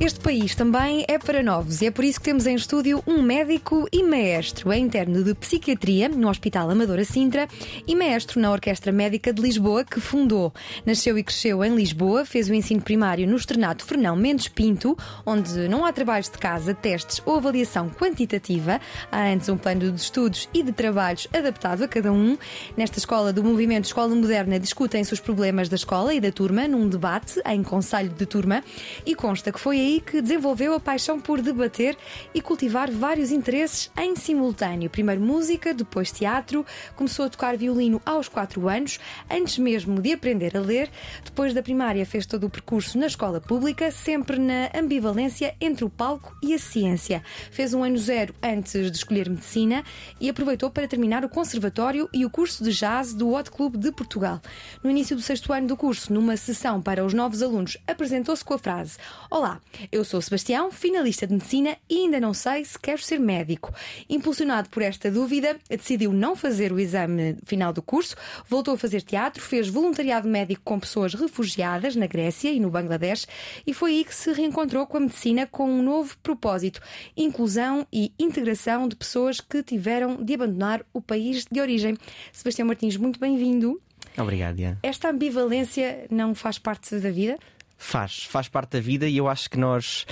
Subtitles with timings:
[0.00, 3.20] Este país também é para novos e é por isso que temos em estúdio um
[3.20, 4.70] médico e maestro.
[4.70, 7.48] É interno de psiquiatria no Hospital Amadora Sintra
[7.84, 10.54] e maestro na Orquestra Médica de Lisboa, que fundou.
[10.86, 14.96] Nasceu e cresceu em Lisboa, fez o ensino primário no Externato Fernão Mendes Pinto,
[15.26, 18.80] onde não há trabalhos de casa, testes ou avaliação quantitativa.
[19.10, 22.38] Há antes um plano de estudos e de trabalhos adaptado a cada um.
[22.76, 26.88] Nesta escola do movimento Escola Moderna discutem-se os problemas da escola e da turma num
[26.88, 28.62] debate em conselho de turma
[29.04, 31.96] e consta que foi aí que desenvolveu a paixão por debater
[32.34, 34.90] e cultivar vários interesses em simultâneo.
[34.90, 38.98] Primeiro música, depois teatro, começou a tocar violino aos 4 anos,
[39.30, 40.90] antes mesmo de aprender a ler.
[41.24, 45.90] Depois da primária fez todo o percurso na escola pública, sempre na ambivalência entre o
[45.90, 47.22] palco e a ciência.
[47.50, 49.82] Fez um ano zero antes de escolher medicina
[50.20, 53.90] e aproveitou para terminar o conservatório e o curso de jazz do Hot Club de
[53.90, 54.40] Portugal.
[54.84, 58.54] No início do sexto ano do curso, numa sessão para os novos alunos, apresentou-se com
[58.54, 58.98] a frase:
[59.30, 63.74] Olá, eu sou Sebastião, finalista de medicina e ainda não sei se quero ser médico.
[64.08, 68.16] Impulsionado por esta dúvida, decidiu não fazer o exame final do curso,
[68.48, 73.26] voltou a fazer teatro, fez voluntariado médico com pessoas refugiadas na Grécia e no Bangladesh
[73.66, 76.80] e foi aí que se reencontrou com a medicina com um novo propósito:
[77.16, 81.96] inclusão e integração de pessoas que tiveram de abandonar o país de origem.
[82.32, 83.80] Sebastião Martins, muito bem-vindo.
[84.16, 84.78] Obrigado, Diana.
[84.82, 87.38] Esta ambivalência não faz parte da vida?
[87.78, 90.04] Faz, faz parte da vida e eu acho que nós,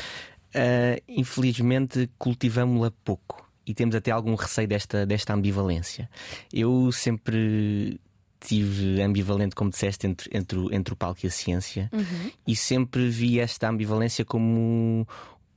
[0.55, 6.09] uh, infelizmente, cultivamos-la pouco e temos até algum receio desta, desta ambivalência.
[6.53, 8.01] Eu sempre
[8.39, 12.31] tive ambivalente, como disseste, entre, entre, entre o palco e a ciência uhum.
[12.47, 15.07] e sempre vi esta ambivalência como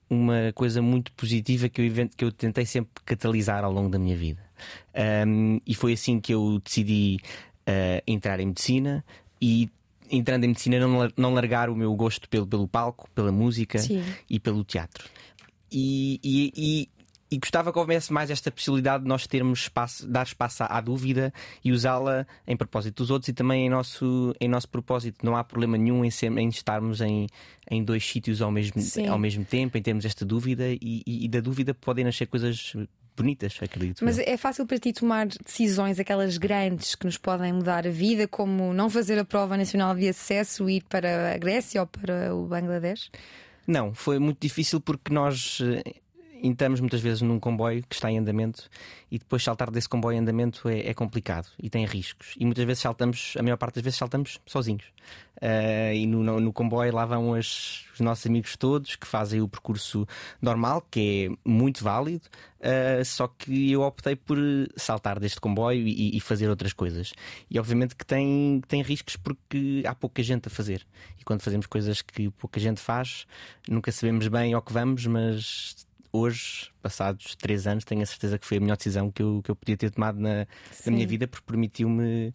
[0.09, 4.17] uma coisa muito positiva que eu, que eu tentei sempre catalisar ao longo da minha
[4.17, 4.41] vida.
[5.27, 7.19] Um, e foi assim que eu decidi
[7.67, 9.05] uh, entrar em medicina
[9.39, 9.69] e
[10.09, 14.03] entrando em medicina, não, não largar o meu gosto pelo, pelo palco, pela música Sim.
[14.29, 15.07] e pelo teatro.
[15.71, 16.89] E, e, e,
[17.31, 21.31] e, gostava que houvesse mais esta possibilidade de nós termos espaço, dar espaço à, dúvida
[21.63, 25.23] e usá-la em propósito dos outros e também em nosso, em nosso propósito.
[25.23, 27.27] Não há problema nenhum em, ser, em estarmos em,
[27.69, 31.39] em dois sítios ao mesmo, ao mesmo tempo, em termos esta dúvida, e, e da
[31.39, 32.73] dúvida podem nascer coisas
[33.19, 34.03] bonitas, acredito.
[34.03, 38.27] Mas é fácil para ti tomar decisões, aquelas grandes que nos podem mudar a vida,
[38.27, 42.33] como não fazer a prova nacional de acesso e ir para a Grécia ou para
[42.33, 43.09] o Bangladesh?
[43.67, 45.93] Não, foi muito difícil porque nós eh,
[46.41, 48.69] entramos muitas vezes num comboio que está em andamento
[49.11, 52.33] e depois saltar desse comboio em andamento é, é complicado e tem riscos.
[52.37, 54.85] E muitas vezes saltamos, a maior parte das vezes saltamos sozinhos.
[55.41, 59.41] Uh, e no, no, no, comboio lá vão as, os nossos amigos todos que fazem
[59.41, 60.05] o percurso
[60.41, 62.25] normal, que é muito válido,
[62.59, 64.37] uh, só que eu optei por
[64.75, 67.13] saltar deste comboio e, e, fazer outras coisas.
[67.49, 70.85] E obviamente que tem, tem riscos porque há pouca gente a fazer.
[71.17, 73.25] E quando fazemos coisas que pouca gente faz,
[73.67, 78.45] nunca sabemos bem ao que vamos, mas hoje, passados três anos, tenho a certeza que
[78.45, 80.47] foi a melhor decisão que eu, que eu podia ter tomado na,
[80.85, 82.33] na minha vida, porque permitiu-me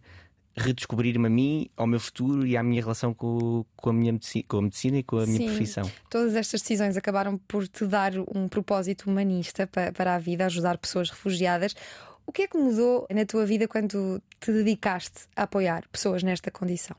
[0.57, 4.45] redescobrir-me a mim, ao meu futuro e à minha relação com, com, a, minha medicina,
[4.47, 5.31] com a medicina e com a Sim.
[5.33, 5.91] minha profissão.
[6.09, 10.77] Todas estas decisões acabaram por te dar um propósito humanista para, para a vida, ajudar
[10.77, 11.75] pessoas refugiadas.
[12.25, 16.49] O que é que mudou na tua vida quando te dedicaste a apoiar pessoas nesta
[16.49, 16.95] condição?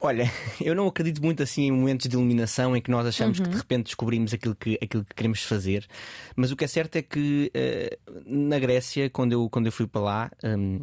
[0.00, 0.30] Olha,
[0.60, 3.44] eu não acredito muito assim em momentos de iluminação em que nós achamos uhum.
[3.44, 5.86] que de repente descobrimos aquilo que, aquilo que queremos fazer,
[6.34, 9.86] mas o que é certo é que uh, na Grécia, quando eu, quando eu fui
[9.86, 10.30] para lá.
[10.44, 10.80] Um,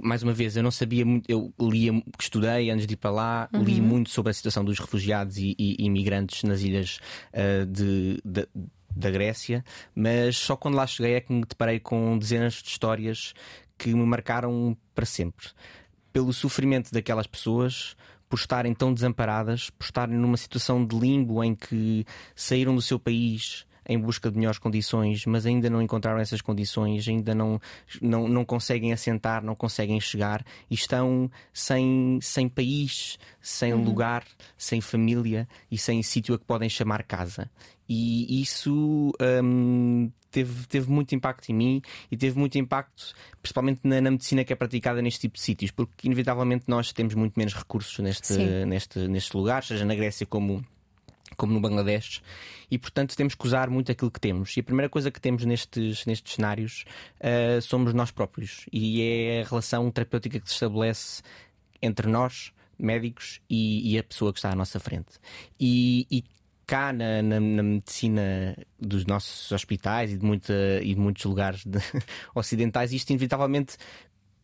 [0.00, 1.90] mais uma vez, eu não sabia muito, eu lia,
[2.20, 3.64] estudei antes de ir para lá, uhum.
[3.64, 7.00] li muito sobre a situação dos refugiados e, e imigrantes nas ilhas
[7.32, 8.46] uh, de, de,
[8.94, 13.34] da Grécia, mas só quando lá cheguei é que me deparei com dezenas de histórias
[13.76, 15.48] que me marcaram para sempre.
[16.16, 17.94] Pelo sofrimento daquelas pessoas,
[18.26, 22.98] por estarem tão desamparadas, por estarem numa situação de limbo em que saíram do seu
[22.98, 27.60] país em busca de melhores condições, mas ainda não encontraram essas condições, ainda não,
[28.00, 33.84] não, não conseguem assentar, não conseguem chegar e estão sem, sem país, sem uhum.
[33.84, 34.24] lugar,
[34.56, 37.50] sem família e sem sítio a que podem chamar casa.
[37.88, 39.12] E isso
[39.42, 44.44] hum, teve, teve muito impacto em mim e teve muito impacto, principalmente na, na, medicina
[44.44, 48.34] que é praticada neste tipo de sítios, porque inevitavelmente nós temos muito menos recursos neste,
[48.66, 50.64] neste, neste lugar, seja na Grécia como
[51.36, 52.22] como no Bangladesh,
[52.70, 54.56] e portanto temos que usar muito aquilo que temos.
[54.56, 56.84] E a primeira coisa que temos nestes, nestes cenários
[57.20, 61.22] uh, somos nós próprios, e é a relação terapêutica que se estabelece
[61.80, 65.12] entre nós, médicos, e, e a pessoa que está à nossa frente.
[65.58, 66.24] E, e
[66.66, 71.64] cá na, na, na, medicina dos nossos hospitais e de, muita, e de muitos lugares
[71.64, 71.78] de,
[72.34, 73.76] ocidentais, isto inevitavelmente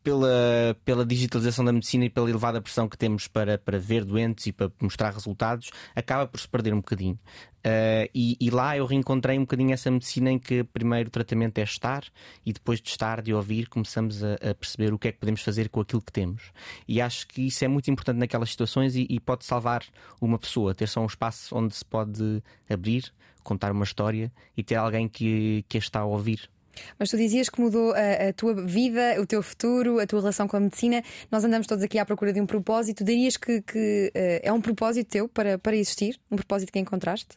[0.02, 4.46] pela, pela digitalização da medicina e pela elevada pressão que temos para, para ver doentes
[4.46, 7.18] e para mostrar resultados, acaba por se perder um bocadinho.
[7.64, 11.58] Uh, e, e, lá eu reencontrei um bocadinho essa medicina em que primeiro o tratamento
[11.58, 12.02] é estar
[12.44, 15.42] e depois de estar, de ouvir, começamos a, a, perceber o que é que podemos
[15.42, 16.50] fazer com aquilo que temos.
[16.88, 19.84] E acho que isso é muito importante naquelas situações e, e pode salvar
[20.20, 23.12] uma pessoa, ter só um espaço onde se pode abrir,
[23.44, 26.50] contar uma história e ter alguém que, que a está a ouvir.
[26.98, 30.48] Mas tu dizias que mudou a, a, tua vida, o teu futuro, a tua relação
[30.48, 31.02] com a medicina.
[31.30, 33.04] Nós andamos todos aqui à procura de um propósito.
[33.04, 36.18] Dirias que, que uh, é um propósito teu para, para existir?
[36.30, 37.36] Um propósito que encontraste?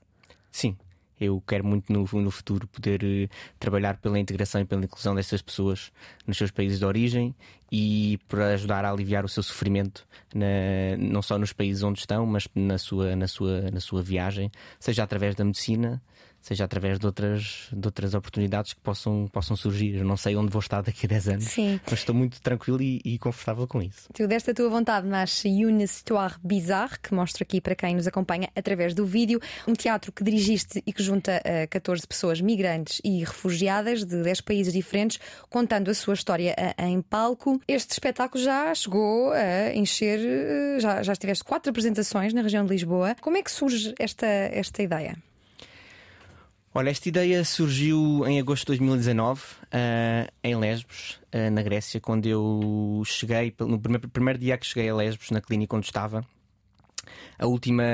[0.51, 0.75] Sim.
[1.19, 5.41] Eu quero muito no, no futuro poder uh, trabalhar pela integração e pela inclusão dessas
[5.41, 5.91] pessoas
[6.27, 7.33] nos seus países de origem
[7.71, 10.45] e para ajudar a aliviar o seu sofrimento, na,
[10.97, 15.03] não só nos países onde estão, mas na sua, na, sua, na sua viagem, seja
[15.03, 16.01] através da medicina,
[16.45, 19.95] seja através de outras, de outras oportunidades que possam, possam surgir.
[19.95, 21.79] Eu não sei onde vou estar daqui a 10 anos, Sim.
[21.83, 24.07] mas estou muito tranquilo e, e, confortável com isso.
[24.13, 28.05] Tu deste a tua vontade nasce Une Histoire Bizarre, que mostro aqui para quem nos
[28.05, 29.39] acompanha através do vídeo.
[29.67, 34.21] Um teatro que dirigiste e que junta uh, eh, 14 pessoas migrantes e refugiadas de
[34.21, 35.19] 10 países diferentes,
[35.49, 37.59] contando a sua história uh, em palco.
[37.67, 42.71] Este espetáculo já chegou a encher, uh, já, já estiveste quatro apresentações na região de
[42.71, 43.15] Lisboa.
[43.19, 45.17] Como é que surge esta, esta ideia?
[46.77, 52.01] Olha, esta ideia surgiu em agosto de 2019, uh, eh, em Lesbos, uh, na Grécia,
[52.01, 56.27] quando eu cheguei, no primeiro, primeiro dia que cheguei a Lesbos, na clínica onde estava.
[57.39, 57.85] A última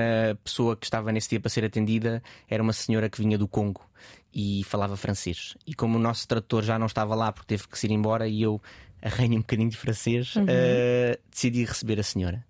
[0.44, 3.88] pessoa que estava nesse dia para ser atendida era uma senhora que vinha do Congo
[4.33, 5.56] e falava francês.
[5.68, 8.28] E como o nosso tradutor já não estava lá porque teve que se ir embora
[8.28, 8.60] e eu
[9.00, 10.45] arranhei um bocadinho de francês, uhum.
[10.45, 12.44] uh, decidi receber a senhora.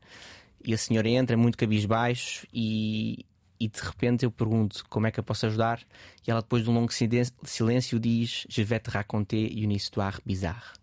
[0.63, 3.25] E a senhora entra muito cabisbaixo e,
[3.61, 5.83] e de repente eu pergunto como é que eu posso ajudar
[6.27, 10.73] e ela depois de um longo silêncio diz Je vais te raconter une histoire bizarre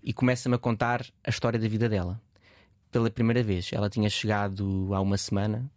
[0.00, 2.20] e começa-me a contar a história da vida dela.
[2.92, 5.68] Pela primeira vez, ela tinha chegado há uma semana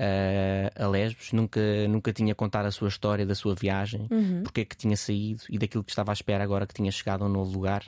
[0.00, 4.42] uh, a Lesbos, nunca, nunca tinha contado a sua história da sua viagem, uhum.
[4.42, 7.22] porque é que tinha saído e daquilo que estava à espera agora que tinha chegado
[7.22, 7.84] a um novo lugar.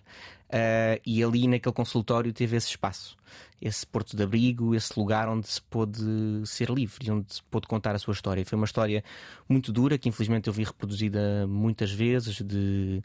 [0.49, 3.17] Uh, e ali naquele consultório teve esse espaço,
[3.59, 6.03] esse porto de abrigo, esse lugar onde se pôde
[6.45, 8.45] ser livre e onde se pôde contar a sua história.
[8.45, 9.03] Foi uma história
[9.49, 13.03] muito dura que infelizmente eu vi reproduzida muitas vezes de,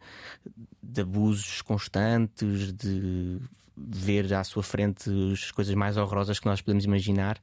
[0.83, 3.39] de abusos constantes, de
[3.77, 7.39] ver à sua frente as coisas mais horrorosas que nós podemos imaginar.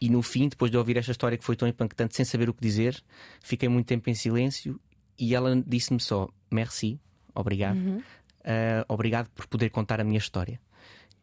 [0.00, 2.54] E no fim, depois de ouvir esta história que foi tão impactante, sem saber o
[2.54, 3.02] que dizer,
[3.40, 4.80] fiquei muito tempo em silêncio
[5.18, 6.98] e ela disse-me só: Merci,
[7.34, 7.98] obrigado, uhum.
[7.98, 10.60] uh, obrigado por poder contar a minha história.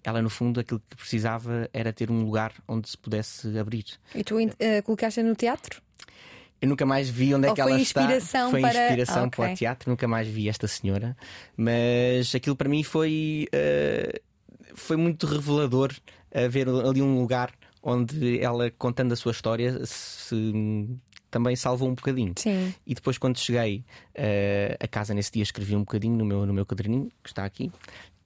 [0.03, 3.85] Ela, no fundo, aquilo que precisava era ter um lugar onde se pudesse abrir.
[4.15, 4.50] E tu uh,
[4.83, 5.79] colocaste no teatro?
[6.59, 8.07] Eu nunca mais vi onde é Ou que ela está.
[8.50, 8.85] Foi para...
[8.85, 9.45] inspiração ah, okay.
[9.45, 11.15] para o teatro, nunca mais vi esta senhora.
[11.56, 14.19] Mas aquilo para mim foi, uh,
[14.75, 15.94] foi muito revelador
[16.50, 17.51] ver ali um lugar
[17.81, 20.88] onde ela, contando a sua história, se
[21.30, 22.33] também salvou um bocadinho.
[22.38, 22.74] Sim.
[22.86, 23.86] E depois, quando cheguei
[24.18, 27.45] uh, a casa nesse dia, escrevi um bocadinho no meu, no meu caderninho, que está
[27.45, 27.71] aqui.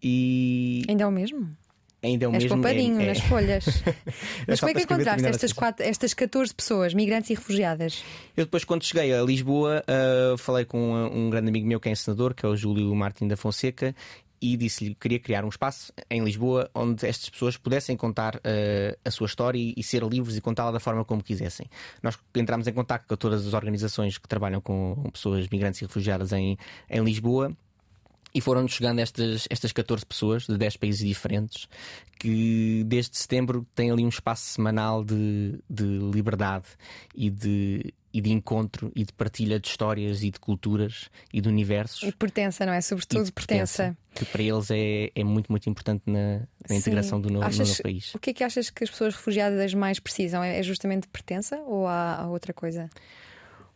[0.02, 0.84] E.
[0.90, 1.56] Ainda é o mesmo?
[2.04, 2.58] Ainda é o És mesmo.
[2.58, 3.66] poupadinho é, nas folhas.
[4.48, 8.04] Mas como é que encontraste estas, quatro, estas 14 pessoas, migrantes e refugiadas?
[8.38, 11.90] Eu depois, quando cheguei a Lisboa, uh, falei com um, um, grande amigo meu que
[11.90, 13.96] é senador, que é o Júlio Martin da Fonseca,
[14.46, 18.98] e disse-lhe que queria criar um espaço em Lisboa onde estas pessoas pudessem contar uh,
[19.04, 21.68] a sua história e, e ser livres e contá-la da forma como quisessem.
[22.04, 26.32] Nós entramos em contato com todas as organizações que trabalham com pessoas migrantes e refugiadas
[26.32, 27.58] em, em Lisboa
[28.36, 31.68] e foram chegando estas, estas 14 pessoas de 10 países diferentes
[32.20, 36.66] que desde setembro têm ali um espaço semanal de, de liberdade
[37.16, 41.50] e de, e de encontro e de partilha de histórias e de culturas e de
[41.50, 42.02] universos.
[42.04, 42.80] E pertença, não é?
[42.80, 43.98] Sobretudo pertença, pertença.
[44.14, 47.66] Que para eles é, é muito, muito importante na, na integração do novo, achas, no
[47.66, 48.16] novo país.
[48.16, 50.42] O que é que achas que as pessoas refugiadas mais precisam?
[50.42, 52.90] É, é justamente pertença ou há, há outra coisa?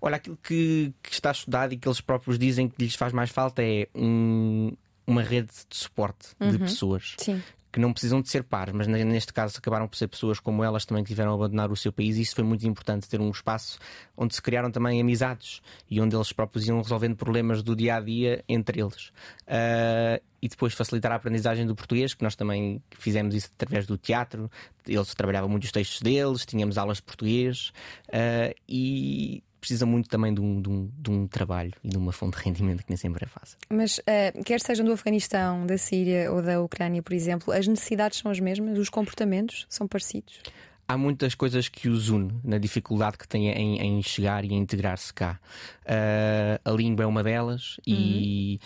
[0.01, 3.29] Olha, aquilo que, que, está estudado e que eles próprios dizem que lhes faz mais
[3.31, 4.71] falta é um,
[5.05, 6.51] uma rede de suporte uhum.
[6.51, 7.43] de pessoas Sim.
[7.71, 10.85] Que não precisam de ser pares, mas neste caso acabaram por ser pessoas como elas
[10.85, 13.29] também que tiveram a abandonar o seu país e isso foi muito importante, ter um
[13.29, 13.77] espaço
[14.17, 17.99] onde se criaram também amizades e onde eles próprios iam resolvendo problemas do dia a
[17.99, 19.07] dia entre eles.
[19.47, 23.97] Uh, e depois facilitar a aprendizagem do português, que nós também fizemos isso através do
[23.97, 24.49] teatro.
[24.87, 27.71] Eles trabalhavam muito os textos deles, tínhamos aulas de português
[28.07, 32.11] uh, e precisa muito também de um, de, um, de um, trabalho e de uma
[32.11, 33.57] fonte de rendimento que nem sempre é fácil.
[33.69, 38.19] Mas, uh, quer sejam do Afeganistão, da Síria ou da Ucrânia, por exemplo, as necessidades
[38.19, 38.77] são as mesmas?
[38.77, 40.41] Os comportamentos são parecidos?
[40.89, 45.13] há muitas coisas que os une na dificuldade que têm em, em chegar e integrar-se
[45.13, 45.39] cá.
[45.85, 47.93] Uh, a língua é uma delas uhum.
[47.93, 48.59] e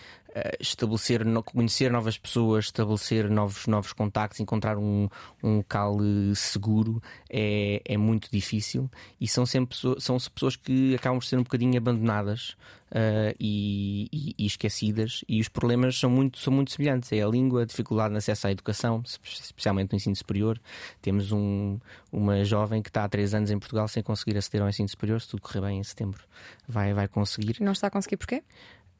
[0.60, 5.08] estabelecer, conhecer novas pessoas, estabelecer novos, novos contactos, encontrar um,
[5.44, 5.98] um local
[6.36, 11.44] seguro é, é muito difícil e são sempre são pessoas que acabam por ser um
[11.44, 12.56] bocadinho abandonadas
[12.94, 17.12] uh, e, e, e, esquecidas, e os problemas são muito, são muito semelhantes.
[17.12, 20.60] É a língua, a dificuldade no acesso à educação, especialmente no ensino superior.
[21.02, 21.80] Temos um,
[22.12, 25.20] uma jovem que está há três anos em Portugal sem conseguir aceder ao ensino superior,
[25.20, 26.24] se tudo correr bem em setembro.
[26.68, 27.58] Vai, vai conseguir.
[27.60, 28.44] Não está a conseguir porquê?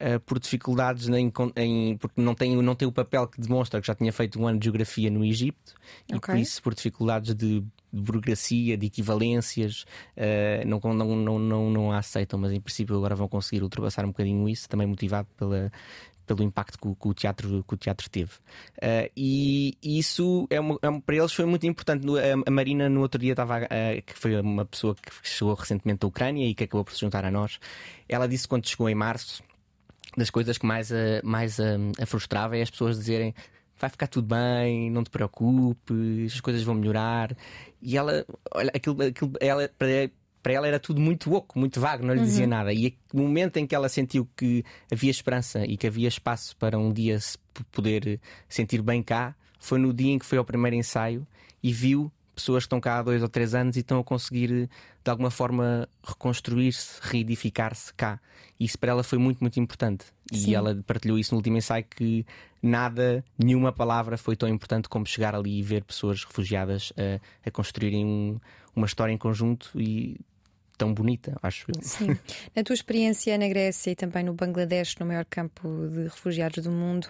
[0.04, 3.86] Uh, por dificuldades em, em, porque não tem, não tem o papel que demonstra que
[3.86, 5.72] já tinha feito um ano de geografia no Egito
[6.12, 6.16] okay.
[6.16, 9.84] e por isso por dificuldades de de burocracia, de equivalências,
[10.16, 14.04] uh, não, não, não, não, não a aceitam, mas em princípio agora vão conseguir ultrapassar
[14.04, 15.70] um bocadinho isso, também motivado pela,
[16.26, 18.32] pelo impacto que, que, o, teatro, que o teatro teve.
[18.78, 22.04] Uh, e, isso é uma, é para eles foi muito importante.
[22.18, 26.00] A, a Marina, no outro dia, estava, uh, que foi uma pessoa que chegou recentemente
[26.00, 27.58] da Ucrânia e que acabou por se juntar a nós.
[28.08, 29.42] Ela disse quando chegou em março.
[30.16, 33.34] Das coisas que mais a, mais a, a frustrava é as pessoas dizerem
[33.78, 37.36] vai ficar tudo bem, não te preocupes, as coisas vão melhorar.
[37.82, 40.10] E ela, olha, aquilo, aquilo ela, para,
[40.42, 42.50] para ela era tudo muito oco, muito vago, não lhe dizia uhum.
[42.50, 42.72] nada.
[42.72, 46.78] E o momento em que ela sentiu que havia esperança e que havia espaço para
[46.78, 47.36] um dia se
[47.72, 51.26] poder sentir bem cá, foi no dia em que foi ao primeiro ensaio
[51.62, 54.68] e viu pessoas que estão cá há dois ou três anos e estão a conseguir
[55.04, 58.20] de alguma forma reconstruir-se, reedificar-se cá.
[58.58, 60.06] E isso para ela foi muito, muito importante.
[60.32, 60.54] E Sim.
[60.54, 62.24] ela partilhou isso no último ensaio que
[62.62, 67.50] nada, nenhuma palavra foi tão importante como chegar ali e ver pessoas refugiadas a, a
[67.50, 68.40] construírem um,
[68.74, 70.18] uma história em conjunto e
[70.76, 71.82] tão bonita, acho eu.
[71.82, 72.16] Sim.
[72.54, 76.70] Na tua experiência na Grécia e também no Bangladesh, no maior campo de refugiados do
[76.70, 77.08] mundo,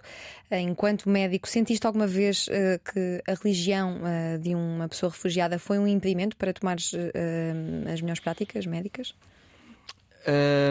[0.50, 5.58] eh, enquanto médico, sentiste alguma vez uh, que a religião uh, de uma pessoa refugiada
[5.58, 6.98] foi um impedimento para tomares uh,
[7.92, 9.14] as melhores práticas médicas?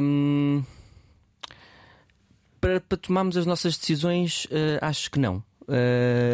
[0.02, 0.64] Um,
[2.60, 4.48] para, para, tomarmos as nossas decisões,
[4.82, 5.44] acho que não.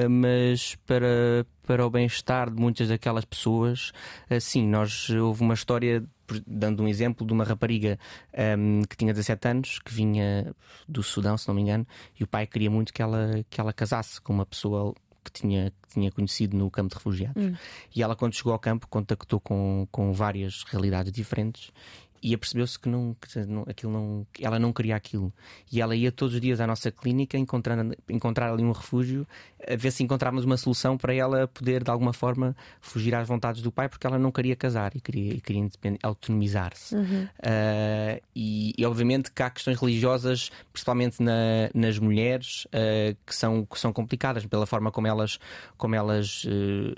[0.09, 3.91] Mas para, para o bem-estar de muitas daquelas pessoas,
[4.39, 6.03] sim, nós houve uma história
[6.45, 7.97] dando um exemplo de uma rapariga
[8.57, 10.53] um, que tinha 17 anos, que vinha
[10.87, 11.87] do Sudão, se não me engano,
[12.19, 14.93] e o pai queria muito que ela, que ela casasse com uma pessoa
[15.23, 17.43] que tinha, que tinha conhecido no campo de refugiados.
[17.43, 17.55] Hum.
[17.95, 21.71] E ela, quando chegou ao campo, contactou com, com várias realidades diferentes
[22.21, 25.33] e apercebeu-se que não, que não, aquilo não, ela não queria aquilo.
[25.71, 27.77] E ela ia todos os dias à nossa clínica encontrar,
[28.09, 29.27] encontrar ali um refúgio,
[29.67, 33.61] a ver se encontrávamos uma solução para ela poder, de alguma forma, fugir às vontades
[33.61, 35.69] do pai, porque ela não queria casar e queria, e queria
[36.03, 36.95] autonomizar-se.
[36.95, 37.23] Uhum.
[37.23, 43.65] Uh, e, e, obviamente que há questões religiosas, principalmente na, nas mulheres, uh, que, são,
[43.65, 45.39] que são complicadas pela forma como elas,
[45.77, 46.95] como elas uh,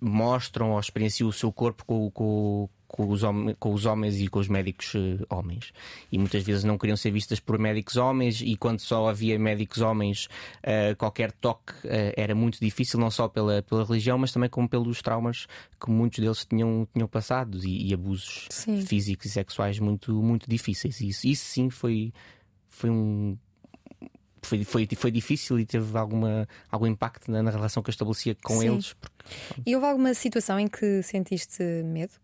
[0.00, 3.22] mostram ou experienciam o seu corpo com, com com os,
[3.58, 5.72] com os homens e com os médicos uh, homens.
[6.10, 9.80] E muitas vezes não queriam ser vistas por médicos homens, e quando só havia médicos
[9.80, 10.26] homens,
[10.64, 14.68] uh, qualquer toque uh, era muito difícil, não só pela, pela religião, mas também como
[14.68, 15.46] pelos traumas
[15.80, 18.84] que muitos deles tinham, tinham passado e, e abusos sim.
[18.84, 21.00] físicos e sexuais muito, muito difíceis.
[21.00, 22.12] E isso, isso sim foi,
[22.68, 23.38] foi um
[24.42, 28.34] foi, foi, foi difícil e teve alguma, algum impacto na, na relação que eu estabelecia
[28.42, 28.72] com Sim.
[28.72, 28.94] eles.
[28.94, 29.62] Porque...
[29.66, 32.14] E houve alguma situação em que sentiste medo?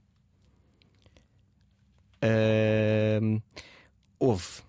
[2.23, 3.40] Uh,
[4.18, 4.66] houve.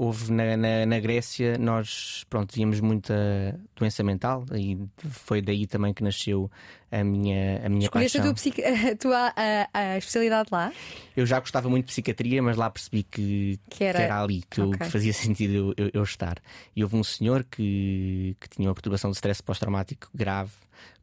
[0.00, 5.92] Houve na, na, na, Grécia, nós pronto, víamos muita doença mental e foi daí também
[5.92, 6.48] que nasceu
[6.88, 8.32] a minha, a minha Escolheste paixão.
[8.32, 8.62] Escolheste
[8.92, 10.72] a tua, a, a, especialidade lá?
[11.16, 13.98] Eu já gostava muito de psiquiatria, mas lá percebi que, que, era...
[13.98, 14.74] que era, ali que, okay.
[14.74, 16.38] eu, que, fazia sentido eu, eu, estar.
[16.76, 20.52] E houve um senhor que, que tinha uma perturbação de stress pós-traumático grave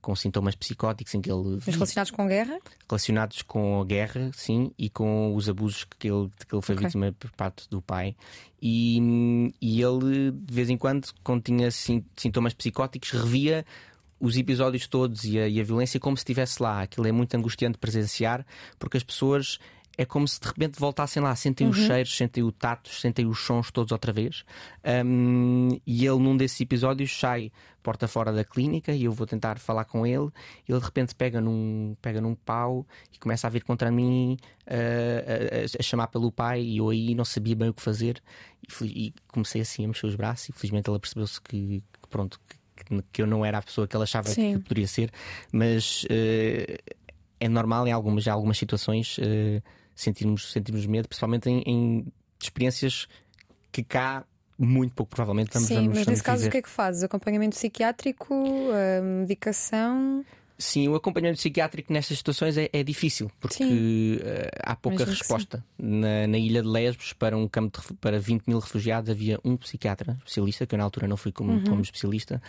[0.06, 1.60] com sintomas psicóticos em que ele.
[1.66, 2.60] Mas relacionados com guerra?
[2.88, 6.86] Relacionados com a guerra, sim, e com os abusos que ele, que ele foi okay.
[6.86, 8.16] vítima por parte do pai.
[8.62, 13.66] E, e ele, de vez em quando, quando tinha sintomas psicóticos, revia
[14.20, 16.84] os episódios todos e a, e a violência como se estivesse lá.
[16.84, 18.46] Aquilo é muito angustiante presenciar,
[18.78, 19.58] porque as pessoas
[19.98, 21.74] é como se de repente voltassem lá, sentem uhum.
[21.74, 24.44] os cheiros, sentem o tato, sentem os sons todos outra vez.
[25.06, 29.60] Um, e ele, num desses episódios, sai porta fora da clínica e eu vou tentar
[29.60, 30.30] falar com ele.
[30.68, 34.38] Ele de repente pega num, pega num pau e começa a vir contra mim,
[34.68, 36.62] uh, a, a, chamar pelo pai.
[36.62, 38.22] E eu aí não sabia bem o que fazer.
[38.82, 40.50] E, e comecei assim a mexer os braços.
[40.50, 42.40] E felizmente ela percebeu-se que, que, pronto,
[42.76, 44.54] que, que, eu não era a pessoa que ela achava Sim.
[44.58, 45.12] que poderia ser.
[45.54, 46.96] Mas uh,
[47.40, 49.20] é normal em algumas, em algumas situações.
[49.20, 49.62] Uh,
[49.96, 52.08] sentirmos, sentirmos medo, principalmente em, em
[52.40, 53.08] experiências
[53.72, 54.26] que cá
[54.58, 57.04] muito pouco provavelmente vamos Sim, vamos, mas nesse caso o que é que fazes?
[57.04, 58.34] Acompanhamento psiquiátrico,
[59.20, 60.24] medicação?
[60.58, 65.64] Sim, o acompanhamento psiquiátrico nestas situações é, é difícil porque uh, há pouca resposta.
[65.78, 69.58] Na, na, ilha de Lesbos, para um campo de, para 20 mil refugiados, havia um
[69.58, 71.64] psiquiatra especialista, que eu na altura não fui como, uhum.
[71.66, 72.42] como especialista,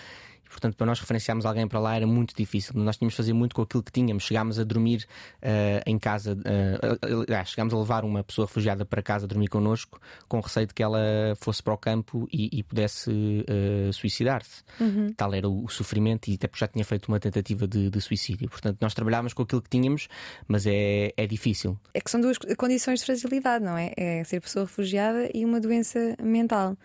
[0.49, 2.73] portanto, para nós referenciarmos alguém para lá era muito difícil.
[2.77, 4.25] Nós tínhamos de fazer muito com aquilo que tínhamos.
[4.25, 5.07] Chegámos a dormir
[5.43, 10.01] uh, em casa, uh, chegámos a levar uma pessoa refugiada para casa a dormir connosco,
[10.29, 11.01] com receio de que ela
[11.41, 14.63] fosse para o campo e, e pudesse uh, suicidar-se.
[14.81, 15.13] Uhum.
[15.17, 18.01] Tal era o, o, sofrimento, e até porque já tinha feito uma tentativa de, de,
[18.01, 18.49] suicídio.
[18.49, 20.09] Portanto, nós trabalhávamos com aquilo que tínhamos,
[20.47, 21.79] mas é, é difícil.
[21.93, 23.93] É que são duas condições de fragilidade, não é?
[23.97, 26.77] É ser pessoa refugiada e uma doença mental.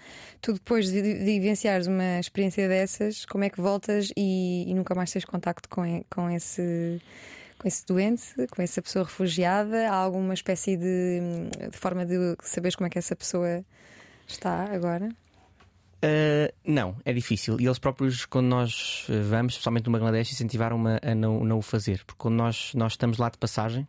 [0.42, 4.96] Tu, depois de, de vivenciares uma experiência dessas, como é que voltas e, e nunca
[4.96, 7.02] mais tens contacto com, com esse
[7.58, 9.88] com esse doente, com essa pessoa refugiada?
[9.88, 11.22] Há alguma espécie de,
[11.70, 13.64] de, forma de saberes como é que essa pessoa
[14.28, 15.10] está agora?
[16.04, 17.60] Uh, não, é difícil.
[17.60, 22.04] E eles próprios, quando nós vamos, especialmente no Bangladesh, incentivaram-me a não, não o fazer.
[22.04, 23.88] Porque quando nós, nós estamos lá de passagem,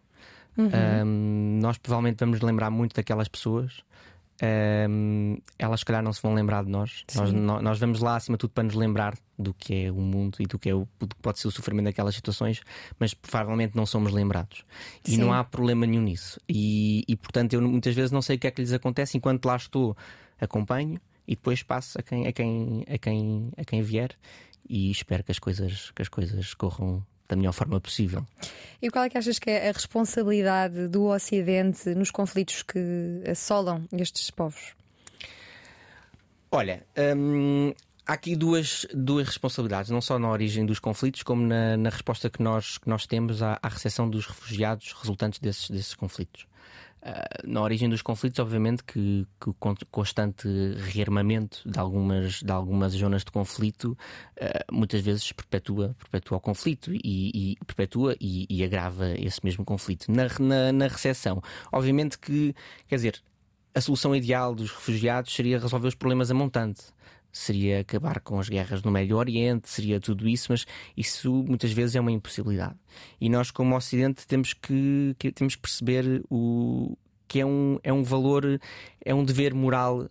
[0.58, 0.68] uhum.
[1.06, 3.82] um, nós provavelmente vamos lembrar muito daquelas pessoas
[4.42, 7.04] um, elas se calhar não se vão lembrar de nós.
[7.14, 7.78] Nós, nós.
[7.78, 10.58] vamos lá acima de tudo para nos lembrar do que é o mundo e do
[10.58, 12.60] que, é o, do que pode ser o sofrimento daquelas situações,
[12.98, 14.64] mas provavelmente não somos lembrados.
[15.06, 15.18] E Sim.
[15.18, 16.40] não há problema nenhum nisso.
[16.48, 19.44] E, e portanto eu muitas vezes não sei o que é que lhes acontece enquanto
[19.46, 19.96] lá estou,
[20.40, 24.10] acompanho e depois passo a quem, a quem, a quem, a quem vier
[24.68, 28.26] e espero que as coisas, que as coisas corram da melhor forma possível.
[28.80, 33.86] E qual é que achas que é a responsabilidade do Ocidente nos conflitos que assolam
[33.92, 34.74] estes povos?
[36.50, 36.84] Olha,
[37.16, 37.72] hum,
[38.06, 42.28] há aqui duas, duas responsabilidades, não só na origem dos conflitos, como na, na resposta
[42.28, 46.46] que nós, que nós temos à, à recepção dos refugiados resultantes desses, desses conflitos.
[47.04, 49.54] Ah, na origem dos conflitos, obviamente, que, que, o
[49.90, 53.98] constante rearmamento de algumas, de algumas zonas de conflito
[54.40, 59.64] uh, muitas vezes perpetua, perpetua o conflito e, e perpetua e, e, agrava esse mesmo
[59.64, 60.12] conflito.
[60.12, 62.54] Na, na, na recepção, obviamente que,
[62.86, 63.20] quer dizer,
[63.74, 66.82] a solução ideal dos refugiados seria resolver os problemas a montante
[67.32, 70.66] seria acabar com as guerras no Médio Oriente, seria tudo isso, mas
[70.96, 72.76] isso muitas vezes é uma impossibilidade.
[73.20, 76.96] E nós, como Ocidente, temos que, que temos que perceber o,
[77.32, 78.60] que é um, é um valor,
[79.02, 80.08] é um dever moral uh,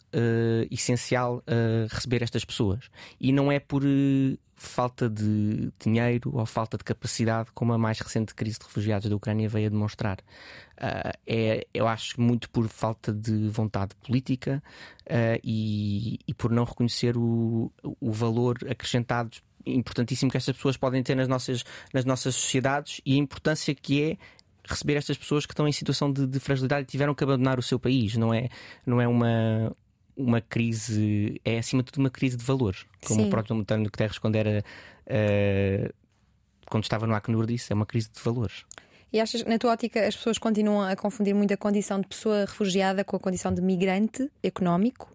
[0.71, 2.89] essencial uh, receber estas pessoas.
[3.19, 7.99] E não é por uh, falta de dinheiro ou falta de capacidade, como a mais
[7.99, 10.17] recente crise de refugiados da Ucrânia veio a demonstrar.
[11.27, 14.63] É, eu acho muito por falta de vontade política
[15.43, 21.13] e, e, por não reconhecer o, o valor acrescentado importantíssimo que estas pessoas podem ter
[21.13, 24.17] nas nossas, nas nossas sociedades e a importância que é
[24.67, 27.61] receber estas pessoas que estão em situação de, de, fragilidade e tiveram que abandonar o
[27.61, 28.15] seu país.
[28.15, 28.49] Não é,
[28.85, 29.75] não é uma,
[30.15, 32.85] uma crise, é acima de tudo uma crise de valores.
[33.05, 33.27] Como Sim.
[33.27, 34.63] o próprio António Guterres, quando era.
[35.07, 35.93] Uh,
[36.69, 38.63] quando estava no Acnur, disse, é uma crise de valores.
[39.11, 42.41] E achas, na tua ótica, as pessoas continuam a confundir muito a condição de pessoa
[42.41, 45.13] refugiada com a condição de migrante económico?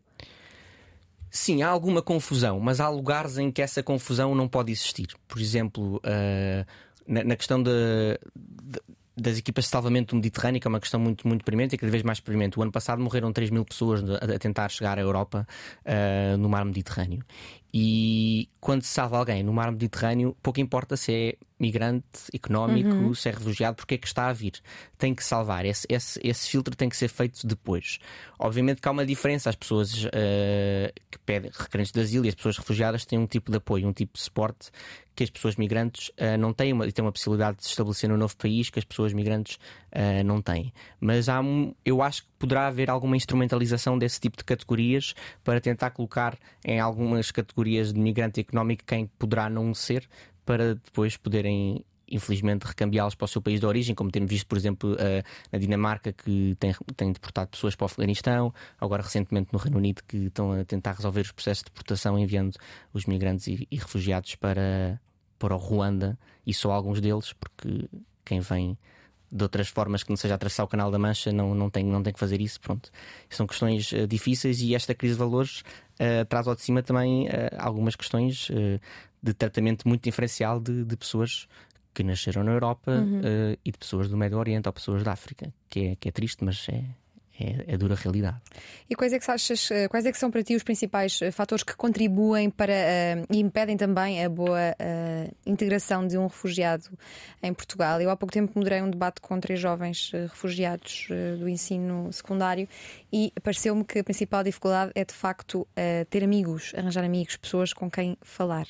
[1.31, 5.09] Sim, há alguma confusão, mas há lugares em que essa confusão não pode existir.
[5.27, 6.67] Por exemplo, uh,
[7.07, 7.71] na, na, questão de,
[8.35, 8.81] de
[9.17, 11.91] das equipas de salvamento do Mediterrâneo, que é uma questão muito, muito premente e cada
[11.91, 12.59] vez mais premente.
[12.59, 15.47] O ano passado morreram 3 mil pessoas a, tentar chegar à Europa
[15.85, 17.25] uh, no mar Mediterrâneo.
[17.73, 23.15] E quando se salva alguém no mar Mediterrâneo, pouco importa se é migrante económico, uhum.
[23.15, 24.55] se é refugiado, porque é que está a vir.
[24.99, 25.65] Tem que salvar.
[25.65, 27.99] Esse, esse, esse filtro tem que ser feito depois.
[28.39, 29.51] Obviamente que há uma diferença.
[29.51, 30.09] As pessoas uh,
[31.11, 33.93] que pedem requerentes de asilo e as pessoas refugiadas têm um tipo de apoio, um
[33.93, 34.71] tipo de suporte
[35.17, 38.09] que as pessoas migrantes uh, não têm uma, e têm uma possibilidade de se estabelecer
[38.11, 39.57] no novo país que as pessoas migrantes
[39.93, 40.73] uh, não têm.
[41.01, 45.59] Mas há um, eu acho que poderá haver alguma instrumentalização desse tipo de categorias para
[45.59, 50.07] tentar colocar em algumas categorias de migrante económico quem poderá não ser,
[50.47, 54.57] para depois poderem infelizmente recambiá-los para o seu país de origem, como temos visto, por
[54.57, 54.97] exemplo, uh,
[55.53, 60.03] na Dinamarca, que tem, tem deportado pessoas para o Afeganistão, agora recentemente no Reino Unido,
[60.07, 62.57] que estão a tentar resolver os processos de deportação enviando
[62.93, 65.01] os migrantes e, e refugiados para,
[65.39, 67.89] para o Ruanda, e só alguns deles, porque
[68.25, 68.79] quem vem
[69.31, 72.01] de outras formas que não seja atravessar o Canal da Mancha, não, não, tem, não
[72.01, 72.61] tem que fazer isso.
[72.61, 72.91] Pronto.
[73.29, 75.61] São questões uh, difíceis e esta crise de valores
[76.01, 78.49] uh, traz ao de cima também uh, algumas questões
[79.27, 81.49] de tratamento muito diferencial de, de pessoas
[81.93, 83.21] que nasceram na Europa uhum.
[83.65, 86.45] e de pessoas do Médio Oriente ou pessoas da África, que é, que é triste,
[86.45, 86.85] mas é,
[87.39, 88.39] é, é dura realidade.
[88.89, 91.31] E quais é que achas, eh, quais é que são para ti os principais eh,
[91.31, 96.85] fatores que contribuem para uh, e impedem também a boa uh, integração de um refugiado
[97.43, 98.01] em Portugal?
[98.01, 101.09] Eu há pouco tempo moderei um debate com três jovens uh, refugiados
[101.39, 102.69] do ensino secundário
[103.13, 105.67] e pareceu-me que a principal dificuldade é de facto
[106.11, 108.67] ter amigos, arranjar amigos, pessoas com quem falar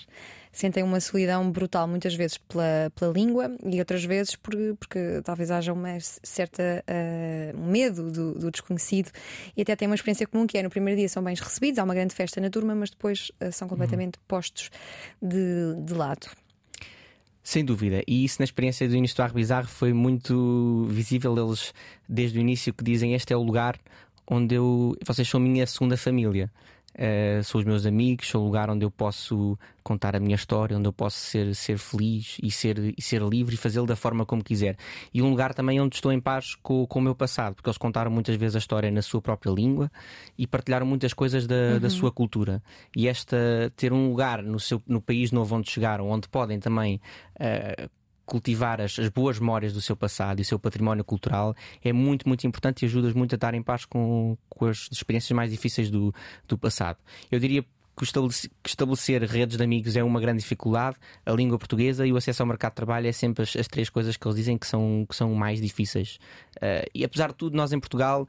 [0.56, 5.50] sentem uma solidão brutal, muitas vezes pela, pela língua e outras vezes por, porque talvez
[5.50, 9.10] haja uma certa uh, medo do, do, desconhecido
[9.54, 11.84] e até têm uma experiência comum que é no primeiro dia são bem recebidos, há
[11.84, 14.24] uma grande festa na turma, mas depois uh, são completamente uhum.
[14.26, 14.70] postos
[15.20, 16.26] de, de lado.
[17.42, 21.36] Sem dúvida, e isso na experiência do início do Ar Bizarro foi muito visível.
[21.36, 21.72] Eles,
[22.08, 23.78] desde o início, que dizem: Este é o lugar
[24.26, 24.96] onde eu.
[25.04, 26.50] Vocês são a minha segunda família.
[26.96, 30.76] Uh, são os meus amigos, são o lugar onde eu posso contar a minha história,
[30.76, 34.24] onde eu posso ser, ser feliz e ser, e ser livre e fazê-lo da forma
[34.24, 34.78] como quiser.
[35.12, 37.76] E um lugar também onde estou em paz com, com o meu passado, porque eles
[37.76, 39.90] contaram muitas vezes a história na sua própria língua
[40.38, 41.80] e partilharam muitas coisas da, uhum.
[41.80, 42.62] da sua cultura.
[42.96, 43.36] E esta
[43.76, 46.98] ter um lugar no, seu, no país novo onde chegaram, onde podem também.
[47.34, 47.90] Uh,
[48.26, 52.28] cultivar as, as, boas memórias do seu passado e o seu património cultural é muito,
[52.28, 55.90] muito importante e ajuda muito a estar em paz com, com as experiências mais difíceis
[55.90, 56.12] do,
[56.46, 56.98] do passado.
[57.30, 57.64] Eu diria
[57.96, 62.42] que estabelecer redes de amigos é uma grande dificuldade, a língua portuguesa e o acesso
[62.42, 65.06] ao mercado de trabalho é sempre as, as três coisas que eles dizem que são,
[65.08, 66.18] que são mais difíceis.
[66.56, 68.28] Uh, e apesar de tudo, nós em Portugal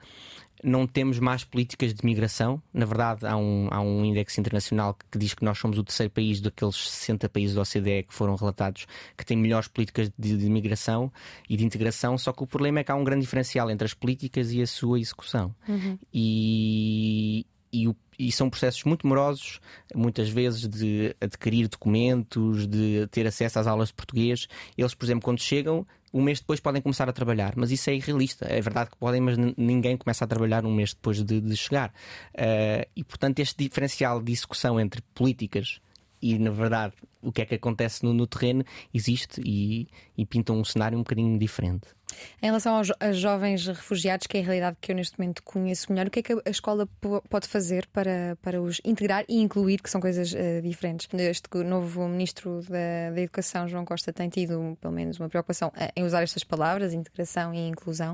[0.64, 2.62] não temos mais políticas de migração.
[2.74, 6.12] Na verdade, há um, há um índice internacional que diz que nós somos o terceiro
[6.12, 10.50] país daqueles 60 países da OCDE que foram relatados que têm melhores políticas de, de
[10.50, 11.12] migração
[11.50, 12.18] e de integração.
[12.18, 14.68] Só que o problema é que há um grande diferencial entre as políticas e a
[14.68, 15.54] sua execução.
[15.68, 15.98] Uhum.
[16.14, 19.60] E, e, o, e, são processos muito morosos,
[19.94, 24.48] muitas vezes de adquirir documentos, de ter acesso às aulas de português.
[24.78, 27.96] Eles, por exemplo, quando chegam, um mês depois podem começar a trabalhar, mas isso é
[27.96, 28.46] irrealista.
[28.50, 31.90] É verdade que podem, mas ninguém começa a trabalhar um mês depois de, de chegar.
[32.34, 35.80] Uh, e portanto, este diferencial de execução entre políticas
[36.22, 40.54] e, na verdade, o que é que acontece no, no terreno existe e, e pinta
[40.54, 41.97] um cenário um bocadinho diferente.
[42.41, 46.08] Em relação aos, jovens refugiados, que é a realidade que eu neste momento conheço melhor,
[46.08, 46.88] o que é que a escola
[47.30, 51.08] pode fazer para, para os integrar e incluir, que são coisas uh, diferentes?
[51.13, 55.91] Este novo Ministro da, da, Educação, João Costa, tem tido pelo menos uma preocupação uh,
[55.96, 58.13] em usar estas palavras, integração e inclusão.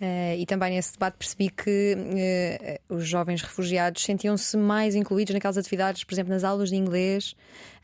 [0.00, 1.96] Uh, e também nesse debate percebi que
[2.88, 7.34] os jovens refugiados sentiam-se mais incluídos naquelas atividades, por exemplo, nas aulas de inglês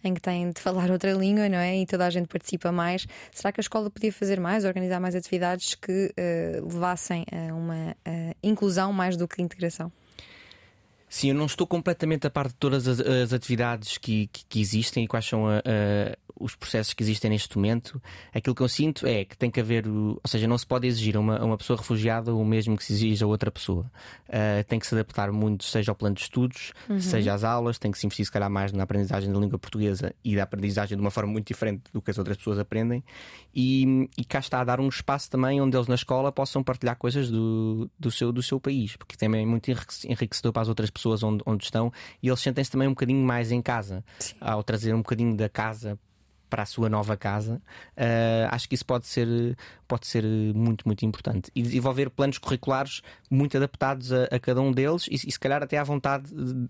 [0.04, 1.76] em que têm de falar outra língua, não é?
[1.78, 3.06] E toda a gente participa mais.
[3.32, 7.96] Será que a escola podia fazer mais, organizar mais atividades que uh, levassem a uma
[8.06, 9.90] uh, inclusão mais do que integração?
[11.14, 14.60] Sim, eu não estou completamente a par de todas as, as atividades que, que, que,
[14.60, 18.02] existem e quais são a, a, os processos que existem neste momento.
[18.34, 21.16] Aquilo que eu sinto é que tem que haver, ou seja, não se pode exigir
[21.16, 23.88] a uma, a uma pessoa refugiada o mesmo que se exige a outra pessoa.
[24.28, 26.98] Uh, tem que se adaptar muito, seja ao plano de estudos, uhum.
[26.98, 30.12] seja às aulas, tem que se investir, se calhar, mais na aprendizagem da língua portuguesa
[30.24, 33.04] e da aprendizagem de uma forma muito diferente do que as outras pessoas aprendem.
[33.54, 36.96] E, e cá está a dar um espaço também onde eles na escola possam partilhar
[36.96, 40.90] coisas do, do, seu, do seu país, porque também é muito enriquecedor para as outras
[40.90, 44.34] pessoas pessoas onde, onde estão e eles sentem-se também um bocadinho mais em casa Sim.
[44.40, 45.98] ao trazer um bocadinho da casa
[46.48, 47.60] para a sua nova casa,
[47.96, 49.56] uh, acho que isso pode ser,
[49.88, 51.50] pode ser muito, muito importante.
[51.52, 55.64] E desenvolver planos curriculares muito adaptados a, a cada um deles e, e, se calhar
[55.64, 56.68] até à vontade de,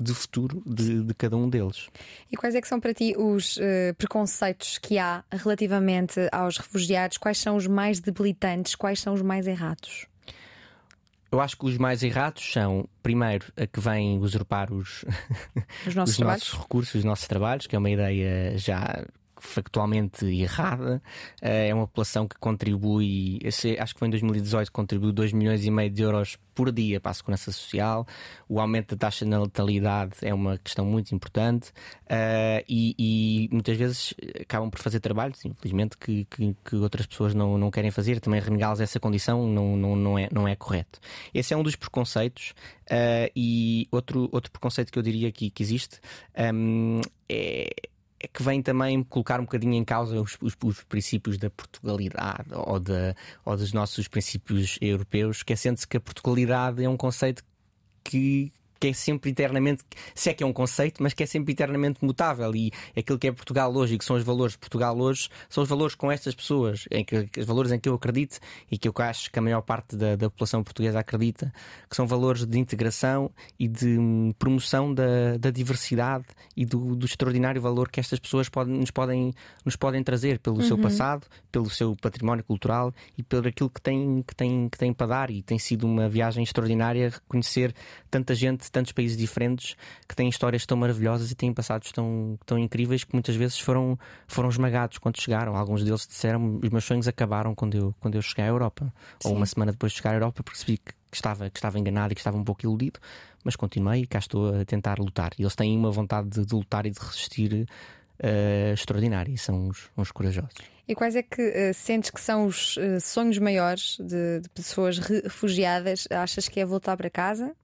[0.00, 1.88] de futuro de, de, cada um deles.
[2.32, 7.18] E quais é que são para ti os uh, preconceitos que há relativamente aos refugiados?
[7.18, 8.74] Quais são os mais debilitantes?
[8.74, 10.06] Quais são os mais errados?
[11.30, 15.04] Eu acho que os mais errados são, primeiro, a que vêm usurpar os,
[15.86, 19.04] os, nossos, os nossos recursos, os nossos trabalhos, que é uma ideia já
[19.40, 21.02] factualmente errada.
[21.40, 25.70] Eh, é uma população que contribui, acho que foi em 2018, contribuiu 2 milhões e
[25.70, 28.04] meio de euros por dia para a segurança social.
[28.48, 31.68] O aumento da taxa de natalidade é uma questão muito importante
[32.06, 37.32] uh, e, e, muitas vezes acabam por fazer trabalhos, infelizmente, que, que, que outras pessoas
[37.32, 38.18] não, não querem fazer.
[38.18, 40.98] Também renegá-los essa condição não, não, não, é, não é correto.
[41.32, 42.54] Esse é um dos preconceitos.
[42.90, 46.00] Uh, e outro, outro preconceito que eu diria que, que existe
[46.54, 47.68] um, é
[48.20, 52.48] é que vem também colocar um bocadinho em causa os, os, os princípios da Portugalidade
[52.52, 57.44] ou, da, ou dos nossos princípios europeus, esquecendo-se que a Portugalidade é um conceito
[58.02, 59.82] que que é sempre eternamente,
[60.14, 62.54] se é que é um conceito, mas que é sempre eternamente mutável.
[62.54, 65.62] E aquilo que é Portugal hoje e que são os valores de Portugal hoje, são
[65.62, 68.38] os valores com estas pessoas, em que, os valores em que eu acredito
[68.70, 71.52] e que eu acho que a maior parte da, da população portuguesa acredita,
[71.88, 77.06] que são valores de integração e de hum, promoção da, da diversidade e do, do,
[77.06, 79.32] extraordinário valor que estas pessoas podem, nos, podem,
[79.64, 80.62] nos podem trazer pelo uhum.
[80.62, 84.92] seu passado, pelo seu património cultural e pelo aquilo que têm, que, têm, que têm
[84.92, 85.30] para dar.
[85.30, 87.74] E tem sido uma viagem extraordinária reconhecer
[88.10, 89.76] tanta gente de tantos países diferentes
[90.08, 93.98] que têm histórias tão maravilhosas e têm passados tão, tão incríveis que muitas vezes foram,
[94.26, 95.56] foram esmagados quando chegaram.
[95.56, 98.92] Alguns deles disseram os meus sonhos acabaram quando eu, quando eu cheguei à Europa.
[99.20, 99.28] Sim.
[99.28, 102.12] Ou uma semana depois de chegar à Europa percebi que que estava, que estava enganado
[102.12, 103.00] e que estava um pouco iludido,
[103.44, 105.30] mas continuei e cá estou a tentar lutar.
[105.38, 107.52] E eles têm uma vontade de, de lutar e de resistir
[108.22, 110.54] uh, extraordinária e são uns, uns, corajosos.
[110.86, 114.98] E quais é que uh, sentes que são os uh, sonhos maiores de, de, pessoas
[114.98, 116.06] refugiadas?
[116.10, 117.54] Achas que é voltar para casa?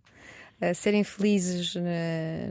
[0.74, 1.74] Serem felizes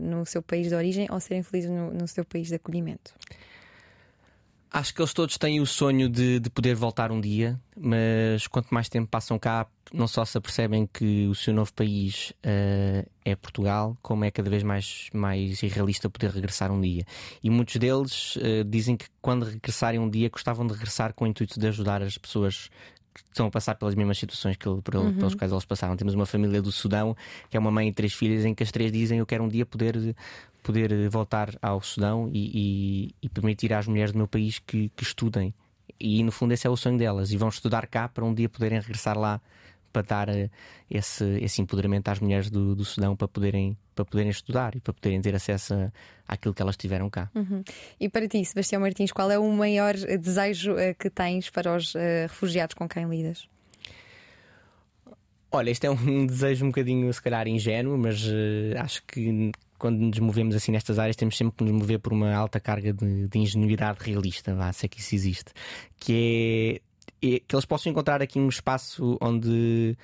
[0.01, 3.13] no seu país de origem ou serem felizes no, no seu país de acolhimento?
[4.73, 8.73] Acho que eles todos têm o sonho de, de, poder voltar um dia, mas quanto
[8.73, 13.35] mais tempo passam cá, não só se apercebem que o seu novo país uh, é
[13.35, 17.05] Portugal, como é cada vez mais, mais irrealista poder regressar um dia.
[17.43, 21.27] E muitos deles uh, dizem que quando regressarem um dia gostavam de regressar com o
[21.27, 22.71] intuito de ajudar as pessoas
[23.15, 25.13] estão a passar pelas mesmas situações que, por, uhum.
[25.13, 25.95] pelas quais eles passaram.
[25.95, 27.15] Temos uma família do Sudão,
[27.49, 29.47] que é uma mãe e três filhas, em que as três dizem: Eu quero um
[29.47, 30.15] dia poder,
[30.61, 35.03] poder voltar ao Sudão e, e, e permitir às mulheres do meu país que, que
[35.03, 35.53] estudem.
[35.99, 37.31] E no fundo, esse é o sonho delas.
[37.31, 39.39] E vão estudar cá para um dia poderem regressar lá
[39.93, 40.49] para dar eh,
[40.89, 44.91] esse, esse empoderamento às mulheres do, do Sudão para poderem, para poderem estudar e para
[44.91, 45.91] poderem ter acesso a,
[46.27, 47.29] àquilo que elas tiveram cá.
[47.35, 47.63] Uhum.
[47.99, 51.93] E para ti, Sebastião Martins, qual é o maior desejo uh, que tens para os
[51.93, 53.47] uh, refugiados com quem lidas?
[55.51, 59.99] Olha, este é um desejo um bocadinho, se calhar, ingênuo, mas uh, acho que quando
[59.99, 63.27] nos movemos assim nestas áreas, temos sempre que nos mover por uma alta carga de,
[63.27, 65.51] de ingenuidade realista, vá, se é que isso existe,
[65.99, 66.92] que é
[67.47, 69.97] que eles possam encontrar aqui um espaço onde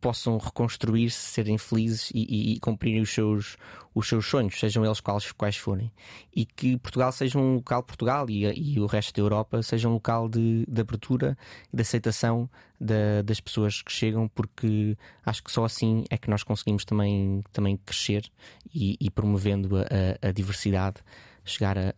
[0.00, 3.56] possam reconstruir-se, serem felizes e, e, e, cumprirem os seus,
[3.94, 5.90] os seus sonhos, sejam eles quais, quais forem.
[6.34, 9.94] E que Portugal seja um local Portugal e, e o resto da Europa seja um
[9.94, 11.36] local de, de abertura
[11.72, 12.48] e de aceitação
[12.80, 17.42] da, das pessoas que chegam, porque acho que só assim é que nós conseguimos também,
[17.52, 18.30] também crescer
[18.72, 21.00] e, promovendo a, a, diversidade,
[21.44, 21.92] chegar a,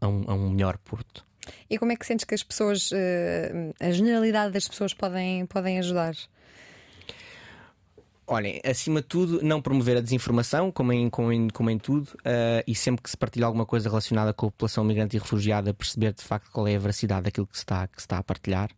[0.00, 1.27] a, um, a um melhor porto.
[1.68, 5.78] E como é que sentes que as pessoas, uh, a generalidade das pessoas podem, podem
[5.78, 6.14] ajudar?
[8.30, 12.08] Olhem, acima de tudo, não promover a desinformação, como em, como em, como em tudo,
[12.18, 15.72] uh, e sempre que se partilha alguma coisa relacionada com a população migrante e refugiada,
[15.72, 18.22] perceber de facto qual é a veracidade daquilo que se está, que se está a
[18.22, 18.70] partilhar.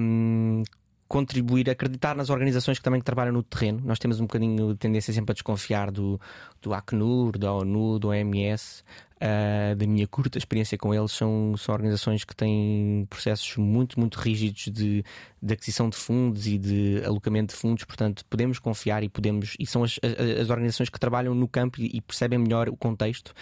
[0.00, 0.64] Um,
[1.08, 3.80] contribuir, acreditar nas organizações que também trabalham no terreno.
[3.84, 6.20] Nós temos um bocadinho de tendência sempre a desconfiar do,
[6.60, 8.82] do Acnur, da ONU, do OMS.
[9.16, 14.16] Uh, da minha curta experiência com eles, são, são organizações que têm processos muito, muito
[14.16, 15.02] rígidos de,
[15.40, 19.64] de aquisição de fundos e de alocamento de fundos, portanto, podemos confiar e podemos, e
[19.64, 23.32] são as, as, as organizações que trabalham no campo e, e percebem melhor o contexto.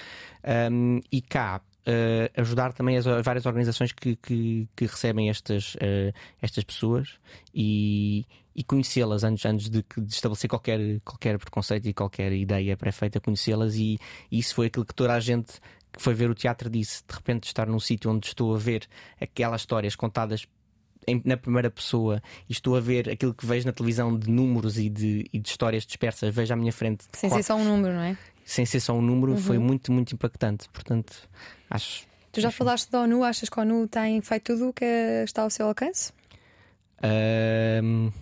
[0.70, 6.14] Um, e cá, Uh, ajudar também as, várias organizações que, que, que recebem estas, uh,
[6.40, 7.18] estas pessoas
[7.55, 8.25] e,
[8.57, 13.75] e conhecê-las antes, antes de, de, estabelecer qualquer, qualquer preconceito e qualquer ideia pré-feita, conhecê-las,
[13.75, 13.99] e,
[14.31, 15.61] e, isso foi aquilo que toda a gente
[15.92, 17.03] que foi ver o teatro disse.
[17.07, 18.87] De repente, estar num sítio onde estou a ver
[19.20, 20.47] aquelas histórias contadas
[21.07, 24.79] em, na primeira pessoa e estou a ver aquilo que vejo na televisão de números
[24.79, 27.05] e de, e de histórias dispersas, vejo à minha frente.
[27.12, 28.16] Sem ser só um número, não é?
[28.44, 29.38] Sem ser só um número, uhum.
[29.38, 30.68] foi muito, muito impactante.
[30.68, 31.28] Portanto,
[31.70, 32.07] acho.
[32.30, 34.85] Tu já falaste da ONU, achas que a ONU tem feito tudo o que
[35.24, 36.12] está ao seu alcance?
[36.98, 38.12] Uh,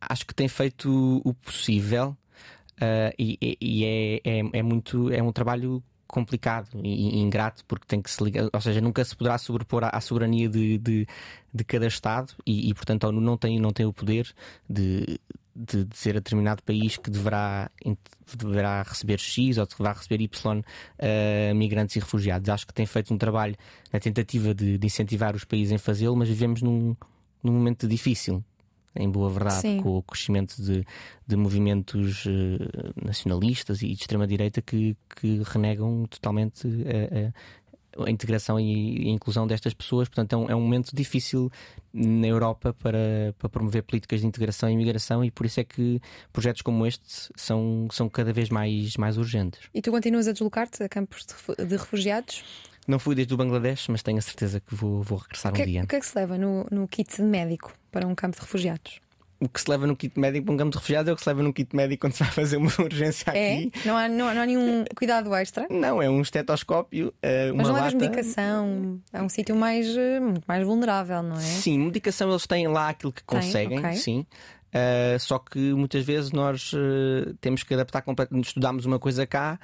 [0.00, 2.16] acho que tem feito o possível
[2.76, 8.00] uh, e, e é, é, é, muito é um trabalho complicado e, ingrato porque tem
[8.00, 11.06] que se ligar, ou seja, nunca se poderá sobrepor à, à soberania de, de,
[11.52, 14.32] de, cada Estado e, e, portanto a ONU não tem, não tem o poder
[14.68, 15.20] de,
[15.58, 17.70] de, ser a determinado país que deverá,
[18.36, 22.48] deverá receber X ou que deverá receber Y uh, migrantes e refugiados.
[22.48, 23.56] Acho que tem feito um trabalho
[23.92, 26.94] na tentativa de, de incentivar os países em fazê-lo, mas vivemos num,
[27.42, 28.44] num momento difícil
[28.96, 29.80] em boa verdade, Sim.
[29.80, 30.84] com o crescimento de,
[31.26, 37.32] de movimentos uh, nacionalistas e de extrema-direita que, que renegam totalmente a, a,
[38.04, 40.08] a integração e, a inclusão destas pessoas.
[40.08, 41.50] Portanto, é um, é um momento difícil
[41.92, 46.00] na Europa para, para promover políticas de integração e imigração, e por isso é que
[46.32, 49.60] projetos como este são, são cada vez mais, mais urgentes.
[49.74, 51.26] E tu continuas a deslocar-te a campos
[51.58, 52.44] de refugiados?
[52.86, 55.66] Não fui desde o Bangladesh, mas tenho a certeza que vou, vou regressar que, um
[55.66, 55.82] dia.
[55.82, 58.42] O que é que se leva no, no kit de médico para um campo de
[58.42, 59.00] refugiados?
[59.40, 61.22] O que se leva no kit médico para um campo de refugiados é o que
[61.22, 63.54] se leva no kit médico quando se vai fazer uma urgência É?
[63.54, 63.72] aqui.
[63.84, 65.66] Não há, não, há- não há nenhum cuidado extra?
[65.70, 68.04] Não, é um estetoscópio, eh, uma Mas não levas lata.
[68.04, 69.00] medicação.
[69.12, 71.40] É um sítio mais, eh, muito mais vulnerável, não é?
[71.40, 73.92] Sim, medicação eles têm lá aquilo que Tem, conseguem, ok.
[73.94, 74.26] sim.
[74.68, 78.48] Uh, só que muitas vezes nós uh, temos que adaptar completamente.
[78.48, 79.58] Estudamos uma coisa cá,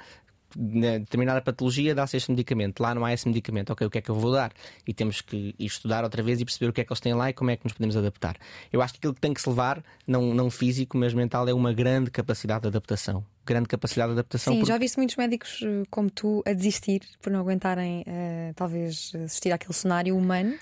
[0.55, 2.79] na determinada patologia, dá-se este medicamento.
[2.81, 3.71] Lá não há esse medicamento.
[3.71, 4.51] Ok, o que é que eu vou dar?
[4.87, 7.13] E temos que ir estudar outra vez e perceber o que é que eles têm
[7.13, 8.37] lá e como é que nos podemos adaptar.
[8.71, 11.53] Eu acho que aquilo que tem que se levar, não, não físico, mas mental, é
[11.53, 13.23] uma grande capacidade de adaptação.
[13.45, 14.53] Grande capacidade de adaptação.
[14.53, 18.53] Sim, porque- já viste muitos médicos eh, como tu a desistir por não aguentarem, eh,
[18.55, 20.55] talvez, assistir àquele cenário humano.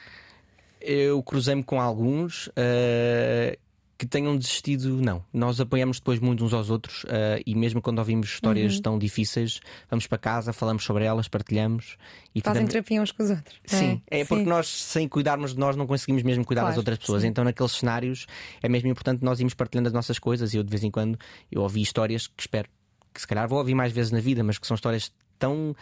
[0.81, 3.57] Eu cruzei-me com alguns uh,
[3.97, 5.01] que tenham desistido.
[5.01, 8.97] Não, nós apoiamos depois muito uns aos outros uh, e mesmo quando ouvimos histórias tão
[8.99, 11.95] difíceis, vamos para casa, falamos sobre elas, partilhamos
[12.35, 13.59] e Fazem tentamos- terapia uns com os outros.
[13.65, 14.49] Sim, é porque Sim.
[14.49, 17.21] nós, sem cuidarmos de nós, não conseguimos mesmo cuidar das Claro, outras pessoas.
[17.21, 17.27] sim.
[17.27, 18.25] Então, naqueles cenários,
[18.61, 20.53] é mesmo importante nós irmos partilhando as nossas coisas.
[20.53, 21.17] E eu, de vez em quando,
[21.51, 22.67] eu ouvi histórias que espero
[23.13, 25.75] que se calhar vou ouvir mais vezes na vida, mas que são histórias tão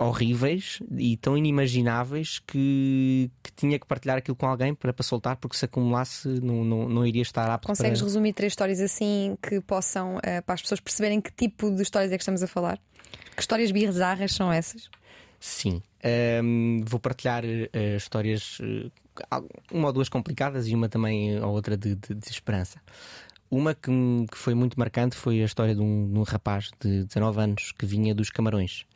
[0.00, 5.36] horríveis e tão inimagináveis que, que tinha que partilhar aquilo com alguém para, para soltar,
[5.36, 8.06] porque se acumulasse não, não, não iria estar apto Consegues para...
[8.06, 12.10] resumir três histórias assim que possam, eh, para as pessoas perceberem que tipo de histórias
[12.12, 12.78] é que estamos a falar?
[13.36, 14.88] Que histórias bizarras são essas?
[15.38, 15.82] Sim.
[16.02, 18.58] Ahm, vou partilhar eh, histórias,
[19.30, 22.80] al- uma ou duas complicadas e uma também ou outra de, de- de esperança.
[23.50, 23.90] Uma que,
[24.30, 27.72] que foi muito marcante foi a história de um, de um rapaz de 19 anos
[27.72, 28.86] que vinha dos Camarões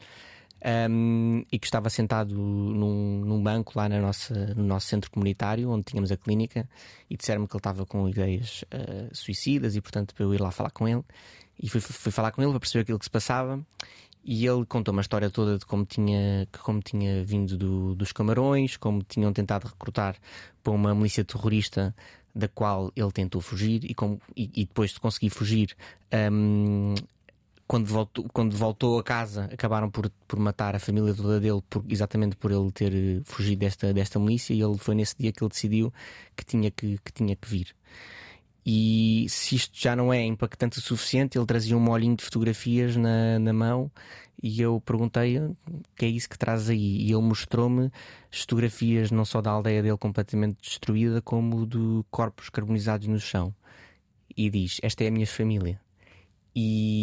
[0.66, 5.68] Ahm, e que estava sentado num, num banco lá na nossa, no nosso centro comunitário,
[5.70, 6.66] onde tínhamos a clínica,
[7.11, 10.50] e disseram-me que ele estava com ideias eh, suicidas e, portanto, para eu ir lá
[10.50, 11.03] falar com ele.
[11.62, 13.61] E fui, fui falar com ele para perceber aquilo que se passava.
[14.24, 18.79] E ele contou uma história toda de como tinha, como tinha vindo do- dos Camarões,
[18.79, 20.16] como tinham tentado recrutar
[20.62, 21.94] para uma milícia terrorista
[22.35, 25.77] da qual ele tentou fugir e, como, e, e depois de conseguir fugir,
[26.33, 26.94] hum,
[27.66, 31.85] quando, voltou, quando voltou a casa, acabaram por, por matar a família toda dele por-
[31.88, 34.55] exatamente por ele ter eh, fugido desta, desta milícia.
[34.55, 35.92] E ele foi nesse dia que ele decidiu
[36.37, 37.74] que tinha que, que, tinha que vir.
[38.66, 42.96] E se isto já não é impactante o suficiente, ele trazia um molhinho de fotografias
[42.96, 43.90] na, na mão
[44.42, 45.57] e eu perguntei o
[45.96, 46.98] que é isso que traz aí.
[47.03, 47.90] E ele mostrou-me
[48.31, 53.55] fotografias não só da aldeia dele completamente destruída, como de corpos carbonizados no chão.
[54.37, 55.81] E diz: Esta é a minha família.
[56.57, 56.93] E,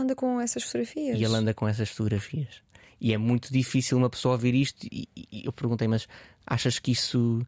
[0.00, 1.18] anda com essas fotografias.
[1.18, 2.62] e ele anda com essas fotografias.
[3.00, 4.86] E é muito difícil uma pessoa ouvir isto.
[4.90, 6.06] E, e eu perguntei, mas
[6.46, 7.40] achas que isso.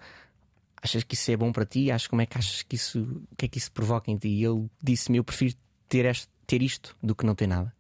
[0.83, 1.91] Achas que isso é bom para ti?
[1.91, 3.01] Achas como é que achas que isso.
[3.31, 4.29] O que é que isso provoca em ti?
[4.29, 5.55] E ele disse-me: Eu prefiro
[5.89, 7.73] ter, este, ter isto do que não ter nada.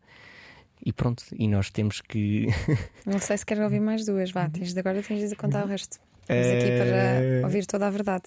[0.85, 2.49] E pronto, e nós temos que.
[3.07, 4.31] Não sei se queres ouvir mais duas.
[4.33, 5.99] Vá, tens de agora tens de contar o resto.
[6.23, 8.25] Estamos aqui Eh, para ouvir toda a verdade.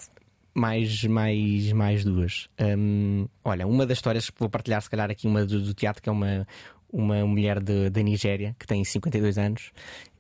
[0.56, 2.48] Mais, mais, mais duas.
[2.60, 6.02] Hum, olha, uma das histórias que vou partilhar, se calhar, aqui, uma do, do teatro,
[6.02, 6.48] que é uma,
[6.92, 9.72] uma mulher de- da Nigéria que tem 52 anos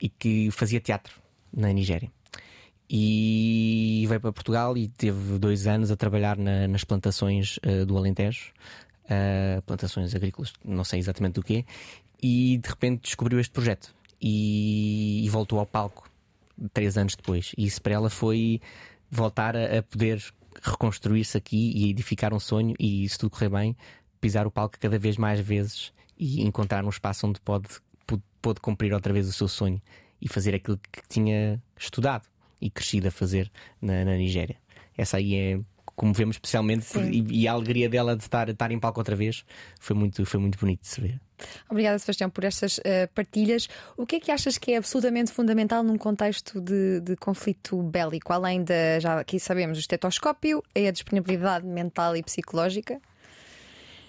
[0.02, 1.14] e que fazia teatro
[1.56, 2.12] na Nigéria.
[2.90, 7.98] E veio para Portugal e teve dois anos a trabalhar na- nas plantações eh, do
[7.98, 8.52] Alentejo,
[9.10, 11.66] eh, plantações agrícolas, não sei exatamente do quê,
[12.22, 16.10] e de repente descobriu este projeto e, e voltou ao palco
[16.74, 17.54] três anos depois.
[17.58, 18.62] E isso para ela foi
[19.10, 20.24] voltar a, a poder
[20.62, 23.76] reconstruir-se aqui e edificar um sonho e, se tudo correr bem,
[24.20, 27.68] pisar o palco cada vez mais vezes e encontrar um espaço onde pode,
[28.08, 29.82] pode, pode cumprir outra vez o seu sonho
[30.22, 32.28] e fazer aquilo que tinha estudado
[32.62, 34.58] e crescido a fazer na, na Nigéria.
[34.98, 35.60] Essa aí é
[35.96, 39.16] como vemos especialmente por- e, e a alegria dela de estar, estar em palco outra
[39.16, 39.46] vez
[39.80, 41.20] foi muito, foi muito bonito de se ver.
[41.70, 43.68] Obrigada, Sebastião, por estas eh, partilhas.
[43.98, 48.32] O que é que achas que é absolutamente fundamental num contexto de, de conflito bélico?
[48.32, 53.02] Além da, já aqui sabemos, o estetoscópio, é a disponibilidade mental e psicológica.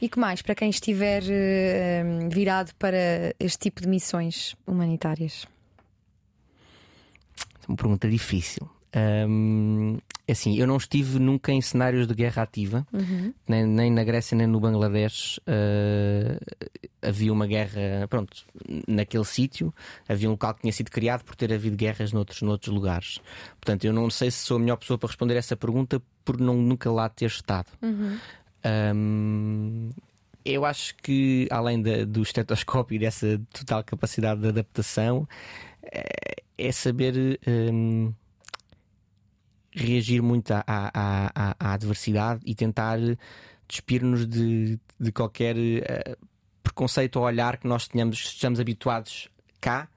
[0.01, 5.47] E que mais, para quem estiver eh, virado para este tipo de missões humanitárias?
[7.67, 8.69] Uma pergunta difícil.
[9.29, 12.87] Hum, assim, eu não estive nunca em cenários de guerra ativa,
[13.49, 15.39] nem, nem na Grécia nem no Bangladesh.
[15.39, 16.39] uh,
[17.01, 18.45] havia uma guerra, pronto,
[18.89, 19.73] naquele sítio.
[20.09, 23.21] Havia um local que tinha sido criado por ter havido guerras noutros, noutros lugares.
[23.61, 26.57] Portanto, eu não sei se sou a melhor pessoa para responder essa pergunta por não,
[26.57, 27.69] nunca lá ter estado.
[28.95, 29.91] Hum,
[30.45, 35.29] eu acho que, além da- do estetoscópio e dessa total capacidade de adaptação,
[35.83, 36.03] é,
[36.59, 38.13] é saber hum,
[39.77, 42.99] reagir muito à, à- à- à- adversidade e tentar
[43.69, 46.17] despir-nos de, de qualquer eh,
[46.63, 49.29] preconceito ou olhar que nós tenhamos, estamos habituados
[49.61, 49.89] cá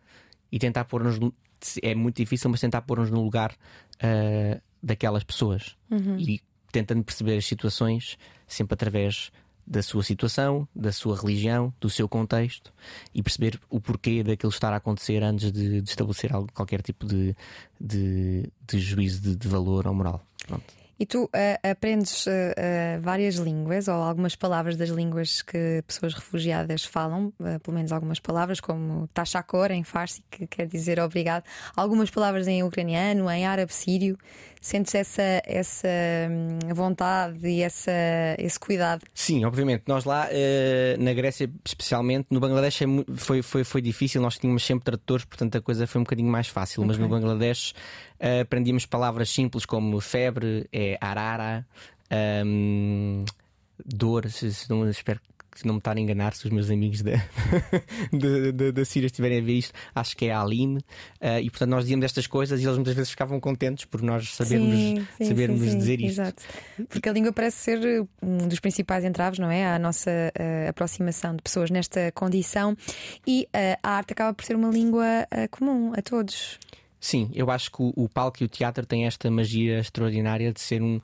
[0.52, 1.18] e tentar pôr-nos.
[1.20, 1.34] no-
[1.82, 3.56] É muito difícil, mas tentar pôr-nos no lugar
[4.00, 5.76] eh, daquelas pessoas.
[6.19, 8.17] E tentando perceber as situações
[8.48, 9.32] sempre através
[9.70, 12.74] da sua situação, da sua religião, do seu contexto
[13.13, 17.06] e perceber o porquê daquilo estar a acontecer antes de, de estabelecer algo, qualquer tipo
[17.06, 17.36] de,
[17.80, 20.26] de, de juízo de, de, valor ou moral.
[20.48, 20.80] Pronto.
[21.00, 21.30] E tu uh,
[21.72, 27.32] aprendes uh, uh, várias línguas ou algumas palavras das línguas que pessoas refugiadas falam,
[27.63, 32.63] pelo menos algumas palavras, como tachakor em farsi, que quer dizer obrigado, algumas palavras em
[32.63, 34.17] ucraniano, em árabe sírio.
[34.62, 35.88] Sentes essa, essa
[36.30, 37.92] hum, vontade e essa,
[38.38, 39.06] esse cuidado?
[39.14, 39.84] Sim, obviamente.
[39.88, 40.28] Nós lá
[41.00, 42.86] na Grécia, especialmente, no Bangladesh é
[43.16, 46.48] foi, foi, foi difícil, nós tínhamos sempre tradutores, portanto a coisa foi um bocadinho mais
[46.48, 46.88] fácil, okay.
[46.88, 47.74] mas no Bangladesh
[48.42, 51.66] aprendíamos palavras simples como febre, é arara,
[52.46, 53.24] um,
[53.86, 55.22] dor, se, se espero
[55.62, 57.12] que não me estar a enganar se os meus amigos da,
[58.12, 60.78] da, da, da Síria estiverem a ver isto, acho que é a Aline.
[61.22, 64.36] Uh, e portanto nós dizíamos estas coisas e eles muitas vezes ficavam contentes por nós
[64.36, 66.22] sabermos, sim, sim, sabermos sim, dizer isto.
[66.22, 66.44] Exato.
[66.88, 69.66] Porque a língua parece ser um dos principais entraves, não é?
[69.66, 72.76] À nossa uh, aproximação de pessoas nesta condição
[73.26, 76.60] e uh, a arte acaba por ser uma língua comum a todos.
[77.00, 80.60] Sim, eu acho que o, o, palco e o teatro têm esta magia extraordinária de
[80.60, 81.00] ser um,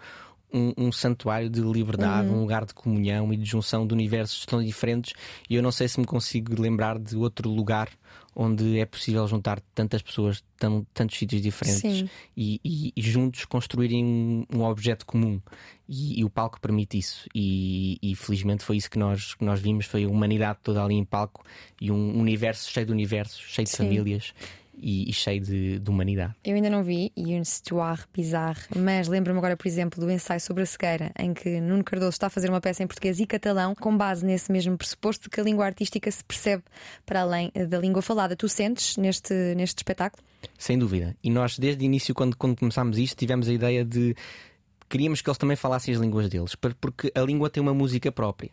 [0.54, 2.38] um, um santuário de liberdade, uhum.
[2.38, 5.14] um lugar de comunhão e de junção de universos tão diferentes.
[5.50, 7.90] E eu não sei se me consigo lembrar de outro lugar
[8.36, 14.04] onde é possível juntar tantas pessoas, tão, tantos sítios diferentes e, e, e, juntos construírem
[14.04, 15.42] um, um objeto comum.
[15.88, 17.30] E, e, o palco permite isso.
[17.34, 21.06] E, felizmente foi isso que nós, que nós vimos: foi a humanidade toda ali em
[21.06, 21.46] palco
[21.80, 23.78] e um universo cheio de universos, cheio de Sim.
[23.78, 24.34] famílias
[24.78, 26.34] e, e cheio de, de, humanidade.
[26.44, 30.64] Eu ainda não vi Une Histoire Bizarre, mas lembro-me agora, por exemplo, do ensaio sobre
[30.64, 33.76] a cegueira, em que Nuno Cardoso está a fazer uma peça em português e catalão,
[33.76, 36.64] com base nesse mesmo pressuposto de que a língua artística se percebe
[37.06, 38.36] para além da língua falada.
[38.36, 40.24] Tu sentes neste, neste espetáculo?
[40.58, 41.16] Sem dúvida.
[41.24, 44.16] E nós, desde o início, quando, quando começámos isto, tivemos a ideia de
[44.90, 48.52] queríamos que eles também falassem as línguas deles, porque a língua tem uma música própria.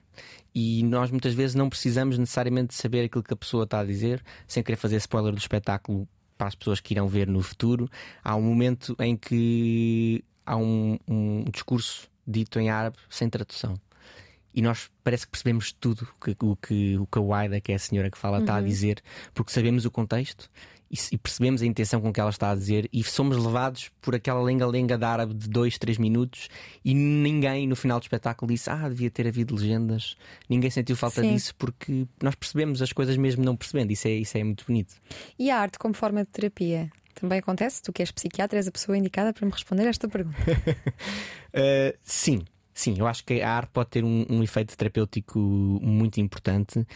[0.55, 4.23] E nós muitas vezes não precisamos necessariamente saber aquilo que a pessoa está a dizer,
[4.47, 7.89] sem querer fazer spoiler do espetáculo para as pessoas que irão ver no futuro.
[8.23, 13.79] Há um momento em que há um, um discurso dito em árabe sem tradução.
[14.55, 18.11] E nós parece que percebemos tudo que, o que o Kawaida, que é a senhora
[18.11, 18.43] que fala, uhum.
[18.43, 18.67] está a uhum.
[18.67, 19.03] dizer,
[19.33, 20.51] porque sabemos o contexto
[20.93, 24.43] e, percebemos a intenção com que ela está a dizer e somos levados por aquela
[24.43, 26.49] lenga-lenga de árabe de dois, três minutos
[26.85, 30.17] e ninguém no final do espetáculo disse ah, devia ter havido legendas.
[30.49, 31.33] Ninguém sentiu falta Sim.
[31.33, 33.91] disso porque nós percebemos as coisas mesmo não percebendo.
[33.91, 34.95] Isso é, isso é muito bonito.
[35.39, 36.91] E a arte como forma de terapia?
[37.15, 37.83] Também acontece?
[37.83, 40.39] Tu que és psiquiatra, és a pessoa indicada para me responder esta pergunta.
[40.43, 42.43] uh, sim,
[42.75, 46.87] Sim, eu acho que a arte pode ter um, um, efeito terapêutico muito importante.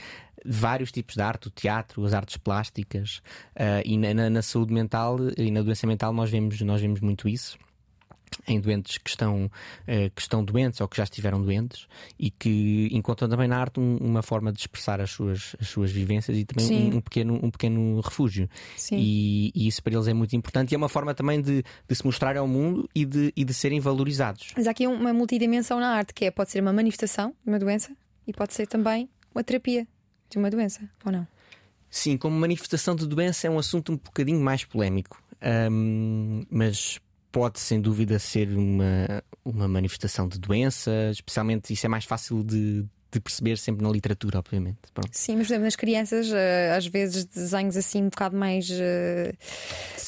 [0.44, 3.20] Vários tipos de arte, o teatro, as artes plásticas
[3.56, 7.28] uh, e na, na, saúde mental e na doença mental nós vemos, nós vemos muito
[7.28, 7.58] isso
[8.46, 11.86] em doentes que estão, uh, que estão doentes ou que já estiveram doentes
[12.18, 15.90] e que encontram também na arte um, uma forma de expressar as suas, as suas
[15.90, 18.48] vivências e também um, um, pequeno, um pequeno refúgio.
[18.92, 21.94] E, e, isso para eles é muito importante e é uma forma também de, de
[21.94, 24.52] se mostrar ao mundo e de, e de serem valorizados.
[24.56, 27.58] Mas há aqui uma multidimensão na arte que é, pode ser uma manifestação de uma
[27.58, 27.90] doença
[28.26, 29.86] e pode ser também uma terapia
[30.30, 31.26] de uma doença, ou não?
[31.88, 35.22] Sim, como manifestação de doença é um assunto um bocadinho mais polémico,
[35.70, 36.98] um, mas
[37.36, 42.82] pode sem dúvida ser uma, uma manifestação de doença, especialmente isso é mais fácil de,
[43.12, 44.78] de perceber sempre na literatura, obviamente.
[44.94, 45.10] Pronto.
[45.12, 49.36] Sim, mas nas crianças, eh, às vezes desenhos assim um bocado mais uh,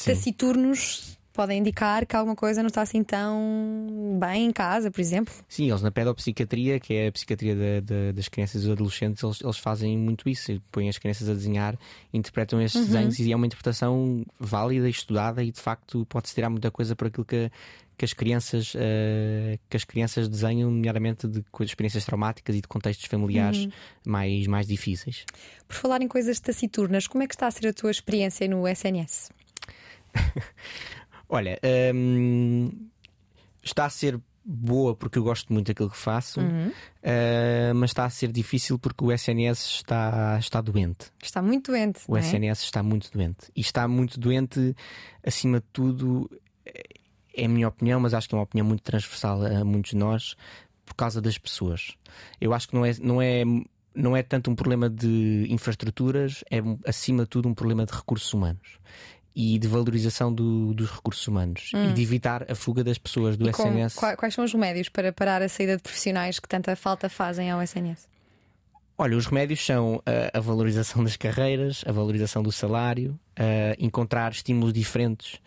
[0.03, 5.33] taciturnos podem indicar que alguma coisa não está assim tão bem em casa, por exemplo.
[5.47, 7.55] Sim, eles na pedopsiquiatria, que é a psiquiatria
[8.13, 10.61] das crianças e dos adolescentes, eles, eles, fazem muito isso.
[10.71, 11.77] Põem as crianças a desenhar,
[12.13, 12.87] interpretam estes uhum.
[12.87, 16.95] desenhos e é uma interpretação válida e estudada e de facto pode-se tirar muita coisa
[16.95, 17.51] por aquilo que,
[17.97, 22.67] que as crianças uh, que as crianças desenham, nomeadamente de, de experiências traumáticas e de
[22.67, 23.71] contextos familiares uhum.
[24.05, 25.25] mais, mais difíceis.
[25.67, 28.67] Por falar em coisas taciturnas, como é que está a ser a tua experiência no
[28.67, 29.29] SNS?
[31.29, 31.59] Olha,
[31.93, 32.89] hum,
[33.63, 36.69] está a ser boa porque eu gosto muito daquilo que faço, uhum.
[36.69, 41.11] uh, mas está a ser difícil porque o SNS está, está doente.
[41.21, 42.01] Está muito doente.
[42.07, 42.21] O é?
[42.21, 43.51] SNS está muito doente.
[43.55, 44.75] E está muito doente,
[45.23, 46.29] acima de tudo,
[47.35, 49.97] é a minha opinião, mas acho que é uma opinião muito transversal a muitos de
[49.97, 50.35] nós,
[50.83, 51.95] por causa das pessoas.
[52.41, 52.91] Eu acho que não é.
[52.99, 53.43] Não é
[53.91, 58.31] não é tanto um problema de infraestruturas, é acima de tudo um problema de recursos
[58.33, 58.79] humanos
[59.41, 61.89] e de valorização do, dos recursos humanos hum.
[61.89, 63.95] e de evitar a fuga das pessoas do e SNS.
[63.95, 67.49] Com, quais são os remédios para parar a saída de profissionais que tanta falta fazem
[67.49, 68.05] ao SNS?
[68.97, 74.33] Olha, os remédios são a, a valorização das carreiras, a valorização do salário, a encontrar
[74.33, 75.39] estímulos diferentes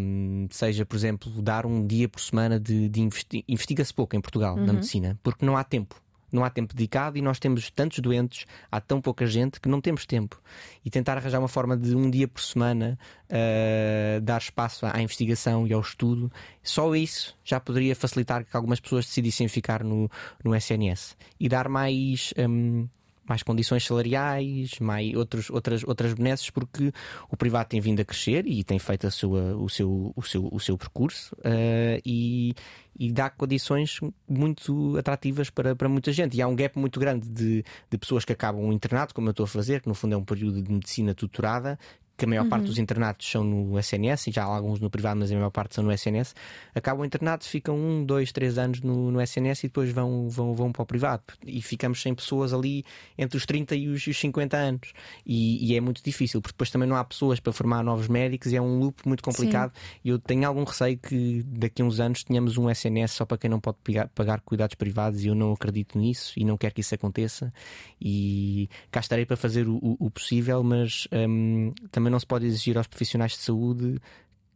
[0.00, 4.20] Um, seja, por exemplo, dar um dia por semana de, de investi investiga-se pouco em
[4.20, 4.66] Portugal uhum.
[4.66, 5.94] na medicina, porque não há tempo
[6.32, 9.80] não há tempo dedicado e nós temos tantos doentes, há tão pouca gente que não
[9.80, 10.40] temos tempo.
[10.84, 15.66] E tentar arranjar uma forma de um dia por semana uh, dar espaço à investigação
[15.66, 16.30] e ao estudo,
[16.62, 20.10] só isso já poderia facilitar que algumas pessoas decidissem ficar no,
[20.44, 22.32] no SNS e dar mais.
[22.38, 22.88] Um,
[23.30, 26.92] mais condições salariais, mais outros, outras, outras benesses, porque
[27.30, 30.48] o privado tem vindo a crescer e tem feito a sua, o, seu, o, seu,
[30.50, 32.52] o seu percurso uh, e,
[32.98, 36.36] e dá condições muito atrativas para, para muita gente.
[36.36, 39.30] E há um gap muito grande de, de pessoas que acabam o internato, como eu
[39.30, 41.78] estou a fazer, que no fundo é um período de medicina tutorada,
[42.20, 42.50] que a maior uhum.
[42.50, 45.48] parte dos internatos são no SNS, e já há alguns no privado, mas a maior
[45.48, 46.34] parte são no SNS,
[46.74, 50.54] acabam o internato, ficam um, dois, três anos no, no SNS e depois vão, vão,
[50.54, 51.22] vão para o privado.
[51.46, 52.84] E ficamos sem pessoas ali
[53.16, 54.92] entre os 30 e os, os 50 anos.
[55.24, 58.52] E, e, é muito difícil, porque depois também não há pessoas para formar novos médicos
[58.52, 59.72] e é um loop muito complicado.
[60.04, 63.38] E eu tenho algum receio que daqui a uns anos tenhamos um SNS só para
[63.38, 66.74] quem não pode pagar, pagar cuidados privados e eu não acredito nisso e não quero
[66.74, 67.50] que isso aconteça.
[67.98, 72.26] E cá estarei para fazer o, o, o possível, mas hum, também também não se
[72.26, 74.00] pode exigir aos profissionais de saúde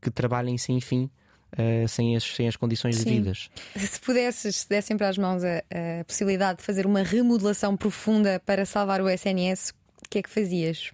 [0.01, 1.09] que trabalhem sem fim.
[1.57, 3.05] Uh, sem, as, sem as condições Sim.
[3.05, 3.49] devidas.
[3.77, 5.59] Se pudesses, se dessem para as mãos a,
[6.01, 9.71] a, possibilidade de fazer uma remodelação profunda para salvar o SNS,
[10.05, 10.91] o que é que fazias?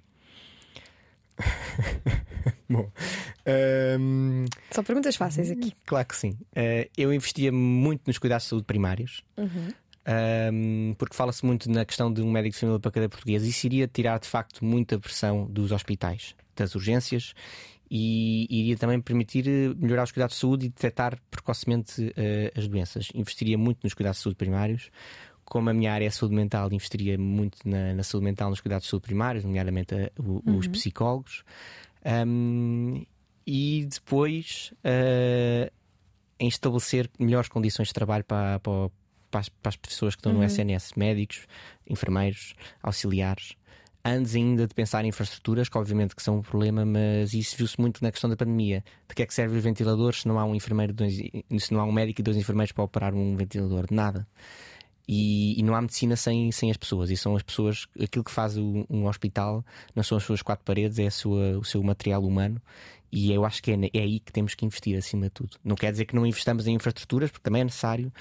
[2.68, 2.90] Bom, um...
[3.46, 5.72] Ehm, São perguntas fáceis aqui.
[5.86, 6.36] Claro que sim.
[6.54, 9.24] Uh, eu investia muito nos cuidados de saúde primários.
[9.38, 9.72] Uhum
[10.52, 13.44] um, porque fala-se muito na questão de um médico de família para cada português.
[13.44, 17.34] Isso iria tirar de facto muita pressão dos hospitais, das urgências
[17.90, 22.68] e iria também permitir eh, melhorar os cuidados de saúde e detectar precocemente uh, as
[22.68, 23.08] doenças.
[23.12, 24.90] Investiria muito nos cuidados de saúde primários.
[25.44, 28.84] Como a minha área é saúde mental, investiria muito na, na saúde mental, nos cuidados
[28.84, 30.58] de saúde primários, nomeadamente a, o, uhum.
[30.58, 31.42] os psicólogos.
[32.06, 33.04] Um,
[33.44, 35.68] e depois uh,
[36.38, 38.88] em estabelecer melhores condições de trabalho para, para,
[39.30, 40.38] para as, para as pessoas que estão uhum.
[40.38, 41.46] no SNS, médicos,
[41.88, 43.56] enfermeiros, auxiliares
[44.04, 47.80] antes ainda de pensar em infraestruturas, que obviamente que são um problema, mas isso viu-se
[47.80, 48.82] muito na questão da pandemia.
[49.08, 51.80] De que é que serve os ventiladores se não há um enfermeiro, dois, se não
[51.80, 53.86] há um médico e dois enfermeiros para operar um ventilador?
[53.86, 54.26] De nada.
[55.06, 57.10] E, e, não há medicina sem, sem as pessoas.
[57.10, 59.64] E são as pessoas, aquilo que faz um, um hospital,
[59.94, 62.62] não são as suas quatro paredes, é sua, o seu material humano.
[63.12, 65.56] E eu acho que é, é, aí que temos que investir acima de tudo.
[65.64, 68.12] Não quer dizer que não investamos em infraestruturas, porque também é necessário,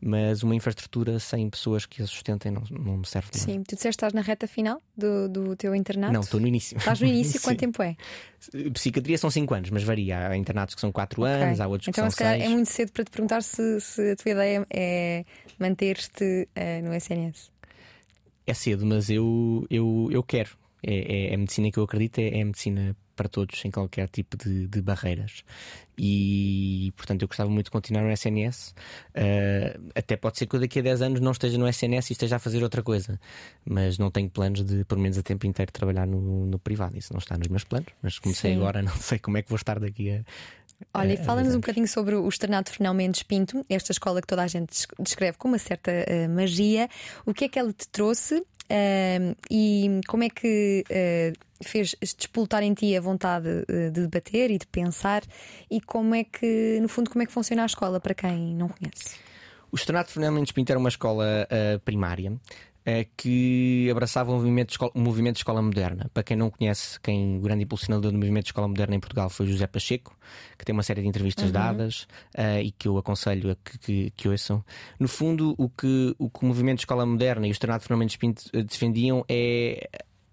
[0.00, 3.52] mas uma infraestrutura sem pessoas que a sustentem não, não me serve de nada.
[3.52, 6.12] Sim, tu disseste que estás na reta final do, do teu internato?
[6.12, 6.78] Não, estou no início.
[6.78, 7.40] Estás no início?
[7.42, 7.96] Quanto tempo é?
[8.72, 10.28] Psiquiatria são 5 anos, mas varia.
[10.28, 11.32] Há internatos que são 4 okay.
[11.34, 12.36] anos, há outros então, que são 6.
[12.36, 15.24] Então, é muito cedo para te perguntar se, se a tua ideia é
[15.58, 17.50] manter-te uh, no SNS.
[18.46, 20.56] É cedo, mas eu, eu, eu quero.
[20.82, 23.68] É, é, é a medicina que eu acredito, é, é a medicina para todos, sem
[23.68, 25.42] qualquer tipo de, de barreiras.
[25.98, 28.72] E, portanto, eu gostava muito de continuar no SNS.
[29.10, 32.12] Uh, até pode ser que eu daqui a 10 anos não esteja no SNS e
[32.12, 33.20] esteja a fazer outra coisa.
[33.64, 36.96] Mas não tenho planos de, pelo menos a tempo inteiro, trabalhar no, no privado.
[36.96, 37.88] Isso não está nos meus planos.
[38.00, 38.58] Mas comecei Sim.
[38.58, 40.24] agora, não sei como é que vou estar daqui a.
[40.94, 44.46] Olha, fala-nos um bocadinho sobre o Externato Fernão Mendes Pinto, esta escola que toda a
[44.46, 46.88] gente descreve com uma certa uh, magia.
[47.26, 52.62] O que é que ela te trouxe Uh, e como é que uh, fez despoltar
[52.62, 55.22] em ti a vontade uh, de debater e de pensar?
[55.70, 58.68] E como é que, no fundo, como é que funciona a escola para quem não
[58.68, 59.16] conhece?
[59.70, 62.32] O Externato Fernando Mendes Pinto era uma escola uh, primária
[63.16, 66.10] que abraçava o movimento, de escola, o movimento de escola moderna.
[66.14, 69.28] Para quem não conhece, quem o grande impulsionador do movimento de escola moderna em Portugal
[69.28, 70.16] foi José Pacheco,
[70.56, 71.52] que tem uma série de entrevistas uhum.
[71.52, 72.02] dadas
[72.36, 74.64] uh, e que eu aconselho a que, que, que, ouçam.
[74.98, 78.16] No fundo, o que, o que o movimento de escola moderna e o Estrenado Fernando
[78.18, 79.88] Pinto eh, defendiam é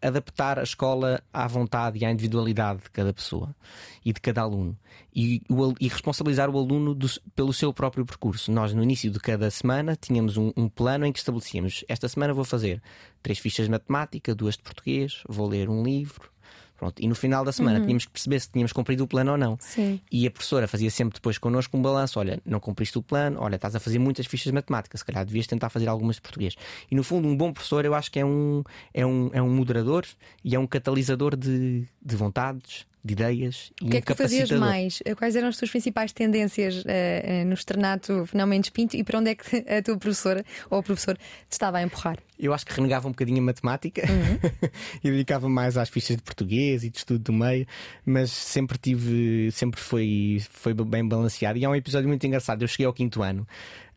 [0.05, 3.55] adaptar a escola à vontade e à individualidade de cada pessoa
[4.03, 4.77] e de cada aluno
[5.15, 8.51] e, o, e responsabilizar o aluno do, pelo seu próprio percurso.
[8.51, 12.33] Nós, no início de cada semana, tínhamos um, um, plano em que estabelecíamos: esta semana
[12.33, 12.81] vou fazer
[13.23, 16.29] três fichas de matemática, duas de português, vou ler um livro,
[16.77, 17.85] Pronto, e no final da semana uhum.
[17.85, 19.57] tínhamos que perceber se tínhamos cumprido o plano ou não.
[19.61, 19.99] Sim.
[20.11, 23.55] E a professora fazia sempre depois connosco um balanço: olha, não cumpriste o plano, olha,
[23.55, 26.55] estás a fazer muitas fichas de matemática, se calhar devias tentar fazer algumas de português.
[26.91, 28.63] E no fundo, um bom professor eu acho que é um,
[28.93, 30.05] é um, é um moderador
[30.43, 34.15] e é um catalisador de, de vontades, de ideias e O que é que tu
[34.15, 35.01] fazias mais?
[35.15, 39.35] Quais eram as tuas principais tendências uh, no externato finalmente Pinto e para onde é
[39.35, 42.17] que a tua professora ou o professor te estava a empurrar?
[42.37, 44.69] Eu acho que renegava um bocadinho a matemática uhum.
[45.03, 47.67] e dedicava mais às fichas de português e de estudo do meio,
[48.03, 51.59] mas sempre tive, sempre foi, foi bem balanceado.
[51.59, 52.63] E há um episódio muito engraçado.
[52.63, 53.43] Eu cheguei ao quinto ano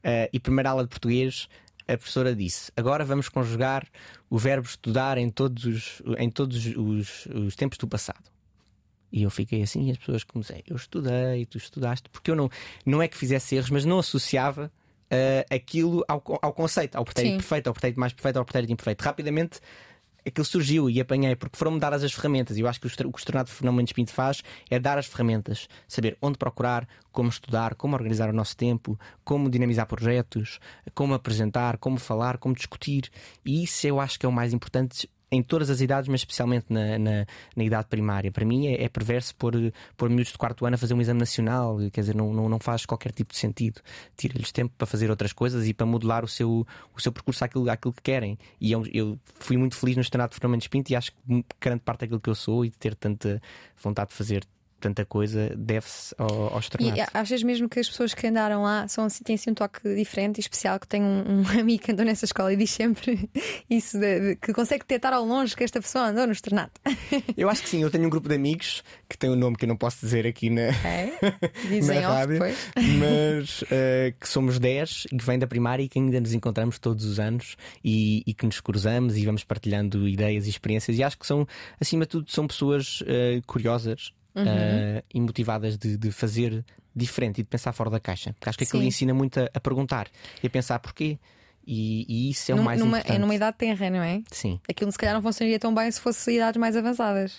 [0.05, 1.49] uh, e primeira aula de português
[1.89, 3.87] a professora disse: Agora vamos conjugar
[4.29, 8.38] o verbo estudar em todos os, em todos os, os tempos do passado.
[9.13, 12.51] E eu fiquei assim, e as pessoas comecei, eu estudei, tu estudaste, porque eu não,
[12.85, 14.71] não é que fizesse erros, mas não associava
[15.11, 17.39] uh, aquilo ao, ao conceito, ao pretérito Sim.
[17.39, 19.03] perfeito, ao pretérito mais perfeito, ao pretérito imperfeito.
[19.03, 19.61] Rapidamente
[20.27, 22.57] aquilo surgiu e apanhei, porque foram-me dadas as ferramentas.
[22.57, 25.07] E eu acho que o que o Estrenado Fernando Mendes Pinto faz é dar as
[25.07, 30.61] ferramentas, saber onde procurar, como estudar, como organizar o nosso tempo, como dinamizar projetos,
[30.95, 33.11] como apresentar, como falar, como discutir.
[33.45, 35.09] E isso eu acho que é o mais importante.
[35.31, 38.33] Em todas as idades, mas especialmente na, na, na idade primária.
[38.33, 39.53] Para mim é, é perverso pôr,
[39.97, 42.59] pôr miúdos de quarto ano a fazer um exame nacional, quer dizer, não, não, não
[42.59, 43.81] faz qualquer tipo de sentido.
[44.16, 46.66] Tira-lhes tempo para fazer outras coisas e para modelar o seu,
[46.97, 48.39] o seu percurso àquilo, àquilo que querem.
[48.61, 51.45] E eu, eu fui muito feliz no Estrenado de Fernando Mendes Pinto e acho que
[51.61, 53.41] grande parte daquilo que eu sou e de ter tanta
[53.83, 54.45] vontade de fazer
[54.81, 56.97] tanta coisa deve-se ao, ao Estrenado.
[56.99, 59.81] E achas mesmo que as pessoas que andaram lá são assim, têm assim um toque
[59.95, 60.79] diferente e especial?
[60.79, 63.29] Que tenho um, um amigo que andou nessa escola e diz sempre
[63.68, 66.81] isso, de- de- que consegue detectar ao longe que esta pessoa andou no externato.
[67.37, 69.64] Eu acho que sim, eu tenho um grupo de amigos que tem um nome que
[69.64, 71.12] eu não posso dizer aqui na, É?
[71.68, 72.57] Dizem na off rádio, depois.
[72.99, 76.79] mas eh, que somos 10 e que vêm da primária e que ainda nos encontramos
[76.79, 80.99] todos os anos e, e que nos cruzamos e vamos partilhando ideias e experiências.
[80.99, 81.47] E acho que são,
[81.81, 84.45] acima de tudo, são pessoas eh, curiosas Uhum.
[84.47, 86.64] eh, e motivadas de, de fazer
[86.95, 88.32] diferente e de pensar fora da caixa.
[88.34, 88.89] Porque acho que aquilo Sim.
[88.89, 90.09] ensina muito a, a perguntar
[90.43, 91.18] e a pensar porquê.
[91.66, 93.16] E, e isso é o Num- mais numa, importante.
[93.16, 94.22] é numa idade tenra, não é?
[94.30, 94.59] Sim.
[94.68, 97.39] Aquilo se calhar não funcionaria tão bem se fosse idades mais avançadas.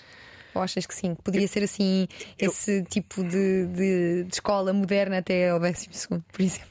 [0.54, 1.14] Ou achas que sim?
[1.16, 2.06] Poderia ser assim,
[2.38, 5.88] esse tipo de, de, de escola moderna até ao 12,
[6.32, 6.68] por exemplo.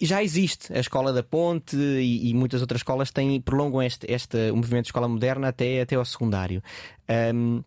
[0.00, 4.50] Já existe a escola da Ponte e, e muitas outras escolas têm, prolongam este, este
[4.50, 6.62] o movimento de escola moderna até, até ao secundário.
[7.08, 7.62] Ahm,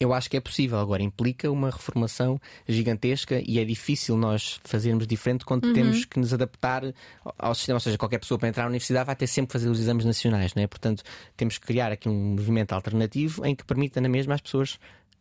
[0.00, 5.06] eu acho que é possível, agora implica uma reformação gigantesca e é difícil nós fazermos
[5.06, 6.82] diferente quando temos que nos adaptar
[7.38, 7.76] ao- sistema.
[7.76, 10.04] Ou seja, qualquer pessoa para entrar na universidade vai ter sempre que fazer os exames
[10.04, 10.66] nacionais, não é?
[10.66, 11.02] Portanto,
[11.36, 14.78] temos que criar aqui um movimento alternativo em que permita na mesma às pessoas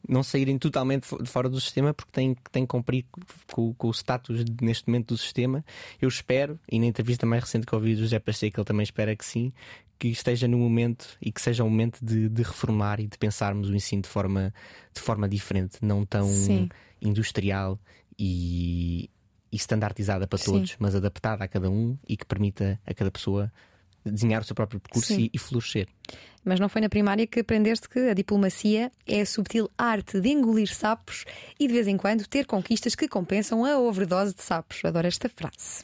[0.08, 3.06] não saírem totalmente de fora do sistema porque têm, têm que cumprir
[3.51, 5.64] com, com o status de- neste momento do sistema.
[6.01, 9.16] Eu espero, e na entrevista mais recente que ouvi do José Pacheco, ele também espera
[9.16, 9.54] que sim,
[9.97, 13.70] que esteja no momento e que seja o momento de, de reformar e de pensarmos
[13.70, 14.54] o ensino de forma,
[14.93, 16.68] de forma diferente, não tão Sim.
[17.01, 17.80] industrial
[18.20, 19.10] e,
[19.51, 20.51] e standardizada para Sim.
[20.51, 23.51] todos, mas adaptada a cada um e que permita a cada pessoa
[24.12, 25.88] desenhar o seu próprio percurso e, e florescer.
[26.43, 30.30] Mas não foi na primária que aprendeste que a diplomacia é a subtil arte de
[30.30, 31.26] engolir sapos
[31.60, 34.84] e de vez em quando ter conquistas que compensam a overdose de sapos.
[34.84, 35.84] Adoro esta frase.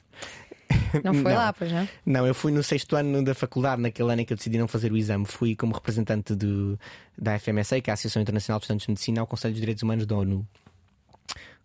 [1.04, 1.40] Não foi Não.
[1.40, 1.88] lá, pois não?
[2.06, 4.68] Não, eu fui no sexto ano da faculdade, naquele ano em que eu decidi não
[4.68, 5.26] fazer o exame.
[5.26, 6.80] Fui como representante do,
[7.18, 9.82] da FMSA, que é a Associação Internacional de Estudantes de Medicina, ao Conselho dos Direitos
[9.82, 10.48] Humanos da ONU.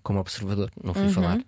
[0.02, 1.38] Como observador, não fui falar.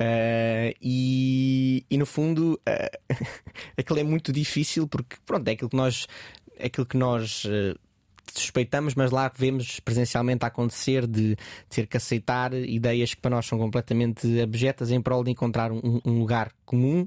[0.00, 3.14] Uh, e, e no fundo, uh,
[3.76, 6.06] aquilo é muito difícil porque, pronto, é aquilo que nós.
[6.56, 7.78] É aquilo que nós uh,
[8.32, 11.36] suspeitamos, mas lá vemos presencialmente a acontecer de
[11.68, 16.00] ter que aceitar ideias que para nós são completamente abjetas em prol de encontrar um,
[16.04, 17.06] um lugar comum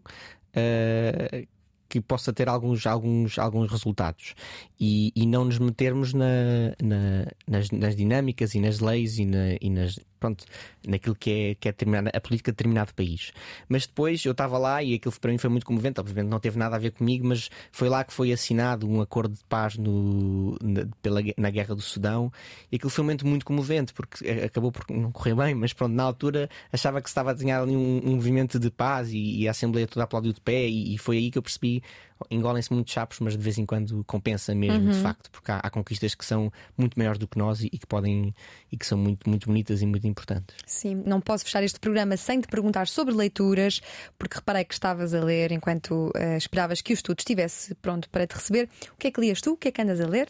[1.88, 4.34] que possa ter alguns, alguns, alguns resultados
[4.80, 9.58] e, e não nos metermos na, na- nas, nas dinâmicas e nas leis e, na-
[9.60, 10.46] e nas, pronto,
[10.88, 11.74] naquilo que é, que é
[12.14, 13.34] a política de determinado país.
[13.68, 16.00] Mas depois eu estava lá e aquilo para mim foi muito comovente.
[16.00, 19.34] Obviamente não teve nada a ver comigo, mas foi lá que foi assinado um acordo
[19.36, 22.32] de paz no, na, pela, na Guerra do Sudão
[22.72, 25.94] e aquilo foi um momento muito comovente porque acabou por não correr bem, mas pronto,
[25.94, 29.42] na altura achava que se estava a desenhar ali um, um movimento de paz e,
[29.42, 31.82] e a Assembleia toda aplaudiu de pé e, e foi aí que eu percebi
[32.30, 35.70] engolem-se muitos chapos, mas de vez em quando compensa mesmo, de facto, porque há, há
[35.70, 38.34] conquistas que são muito maiores do que nós e, e que podem
[38.72, 40.56] e que são muito, muito bonitas e muito importantes.
[40.66, 43.82] Sim, não posso fechar este programa sem te perguntar sobre leituras,
[44.18, 48.28] porque reparei que estavas a ler enquanto eh, esperavas que o estudo estivesse pronto para
[48.28, 48.70] te receber.
[48.94, 49.54] O que é que lias tu?
[49.54, 50.30] O que é que andas a ler?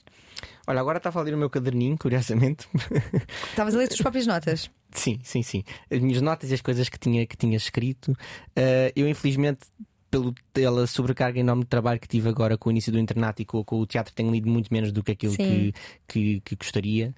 [0.67, 2.67] Olha, agora estava a ler o meu caderninho, curiosamente.
[3.49, 4.69] Estavas a ler as tuas próprias notas.
[4.91, 5.63] Sim, sim, sim.
[5.89, 8.11] As minhas notas e as coisas que tinha, que tinha escrito.
[8.11, 9.67] Uh, eu, infelizmente,
[10.11, 13.45] pelo, pela sobrecarga enorme de trabalho que tive agora com o início do internato e
[13.45, 15.37] com, com o teatro, tenho lido muito menos do que aquilo Sim.
[15.37, 15.73] que,
[16.07, 17.15] que, que gostaria.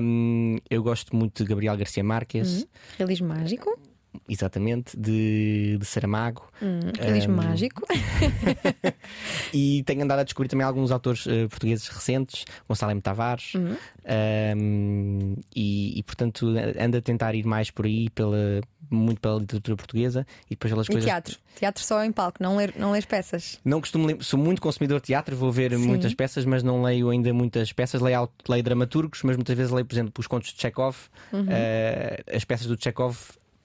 [0.00, 2.66] Um, eu gosto muito de Gabriel Garcia Marques,
[2.96, 3.76] Realismo mágico.
[4.28, 6.48] Exatamente, de, de Saramago.
[6.62, 7.82] Hum, realismo Um, mágico.
[9.52, 13.00] E tenho andado a descobrir também alguns autores eh, portugueses recentes, Gonçalo M.
[13.00, 13.76] Tavares, Uhum.
[14.56, 16.46] um, e, e, portanto
[16.78, 18.60] ando a tentar ir mais por aí, pela,
[18.90, 21.04] muito pela literatura portuguesa e depois pelas E coisas.
[21.04, 21.38] teatro.
[21.56, 23.58] Teatro só em palco, não ler, não ler peças.
[23.64, 25.86] Não costumo ler, sou muito consumidor de teatro, vou ver Sim.
[25.86, 28.00] muitas peças, mas não leio ainda muitas peças.
[28.00, 30.96] Leio, leio dramaturgos, mas muitas vezes leio, por exemplo, os contos de Chekhov.
[31.32, 31.46] Uhum.
[31.48, 33.16] Eh, as peças do Chekhov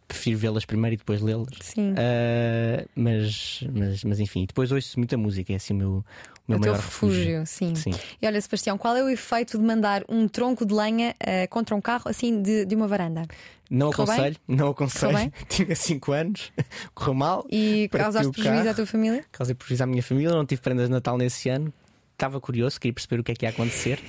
[0.08, 1.50] prefiro vê-las primeiro e depois lê-las.
[1.62, 1.92] Sim.
[1.92, 6.04] Uh, mas, mas, mas enfim, depois ouço muita música, é assim o meu, o
[6.48, 7.76] meu o maior teu refúgio, sim.
[7.76, 7.92] Sim.
[8.22, 11.76] E olha, Sebastião, qual é o efeito de mandar um tronco de lenha uh, contra
[11.76, 13.24] um carro assim de, de uma varanda?
[13.70, 15.18] Não Correu aconselho, não Correu aconselho.
[15.18, 15.34] bem?
[15.50, 16.54] Tinha 5 anos,
[16.96, 17.46] correu mal.
[17.52, 19.26] E causaste prejuízo carro, à tua família?
[19.32, 21.74] Causei prejuízo à minha família, não tive prendas de Natal nesse ano.
[22.14, 24.00] Estava curioso, queria perceber o que é que ia acontecer.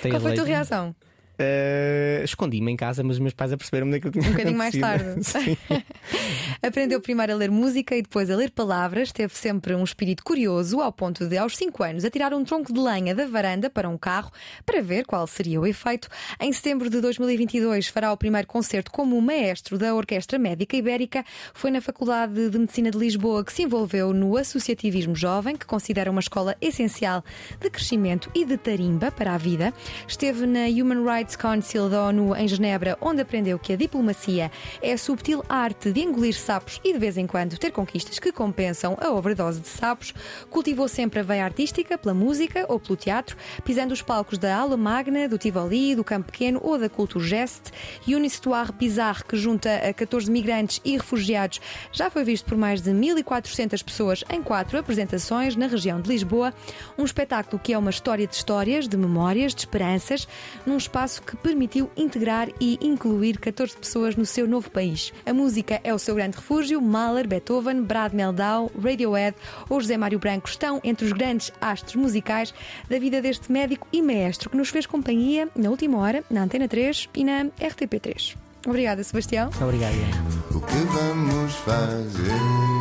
[0.00, 0.94] Qual foi a tua reação?
[1.38, 4.76] Uh, Escondi-me em casa, mas os meus pais aperceberam-me daquilo que tinha Um bocadinho mais
[4.76, 5.20] tarde.
[6.62, 9.10] Aprendeu primeiro a ler música e depois a ler palavras.
[9.10, 12.78] Teve sempre um espírito curioso, ao ponto de, aos 5 anos, atirar um tronco de
[12.78, 14.30] lenha da varanda para um carro
[14.64, 16.08] para ver qual seria o efeito.
[16.40, 21.24] Em setembro de 2022, fará o primeiro concerto como maestro da Orquestra Médica Ibérica.
[21.52, 26.10] Foi na Faculdade de Medicina de Lisboa que se envolveu no associativismo jovem, que considera
[26.10, 27.24] uma escola essencial
[27.60, 29.74] de crescimento e de tarimba para a vida.
[30.06, 34.52] Esteve na Human Rights Council da ONU em Genebra, onde aprendeu que a diplomacia
[34.82, 38.30] é a subtil arte de engolir sapos e de vez em quando ter conquistas que
[38.30, 40.12] compensam a overdose de sapos.
[40.50, 44.76] Cultivou sempre a veia artística pela música ou pelo teatro, pisando os palcos da Aula
[44.76, 47.72] Magna, do Tivoli, do Campo Pequeno ou da Culturgest.
[48.06, 51.60] Eunice Touar Pizarre, que junta a 14 migrantes e refugiados,
[51.90, 56.52] já foi visto por mais de 1.400 pessoas em quatro apresentações na região de Lisboa.
[56.98, 60.28] Um espetáculo que é uma história de histórias, de memórias, de esperanças,
[60.66, 65.12] num espaço que permitiu integrar e incluir 14 pessoas no seu novo país.
[65.26, 66.80] A música é o seu grande refúgio.
[66.80, 69.36] Mahler, Beethoven, Brad Meldau, Radiohead
[69.68, 72.54] ou José Mário Branco estão entre os grandes astros musicais
[72.88, 76.68] da vida deste médico e maestro que nos fez companhia na última hora, na Antena
[76.68, 78.36] 3 e na RTP3.
[78.66, 79.50] Obrigada, Sebastião.
[79.60, 79.94] Obrigado.
[79.94, 80.56] Ian.
[80.56, 82.74] O que vamos fazer?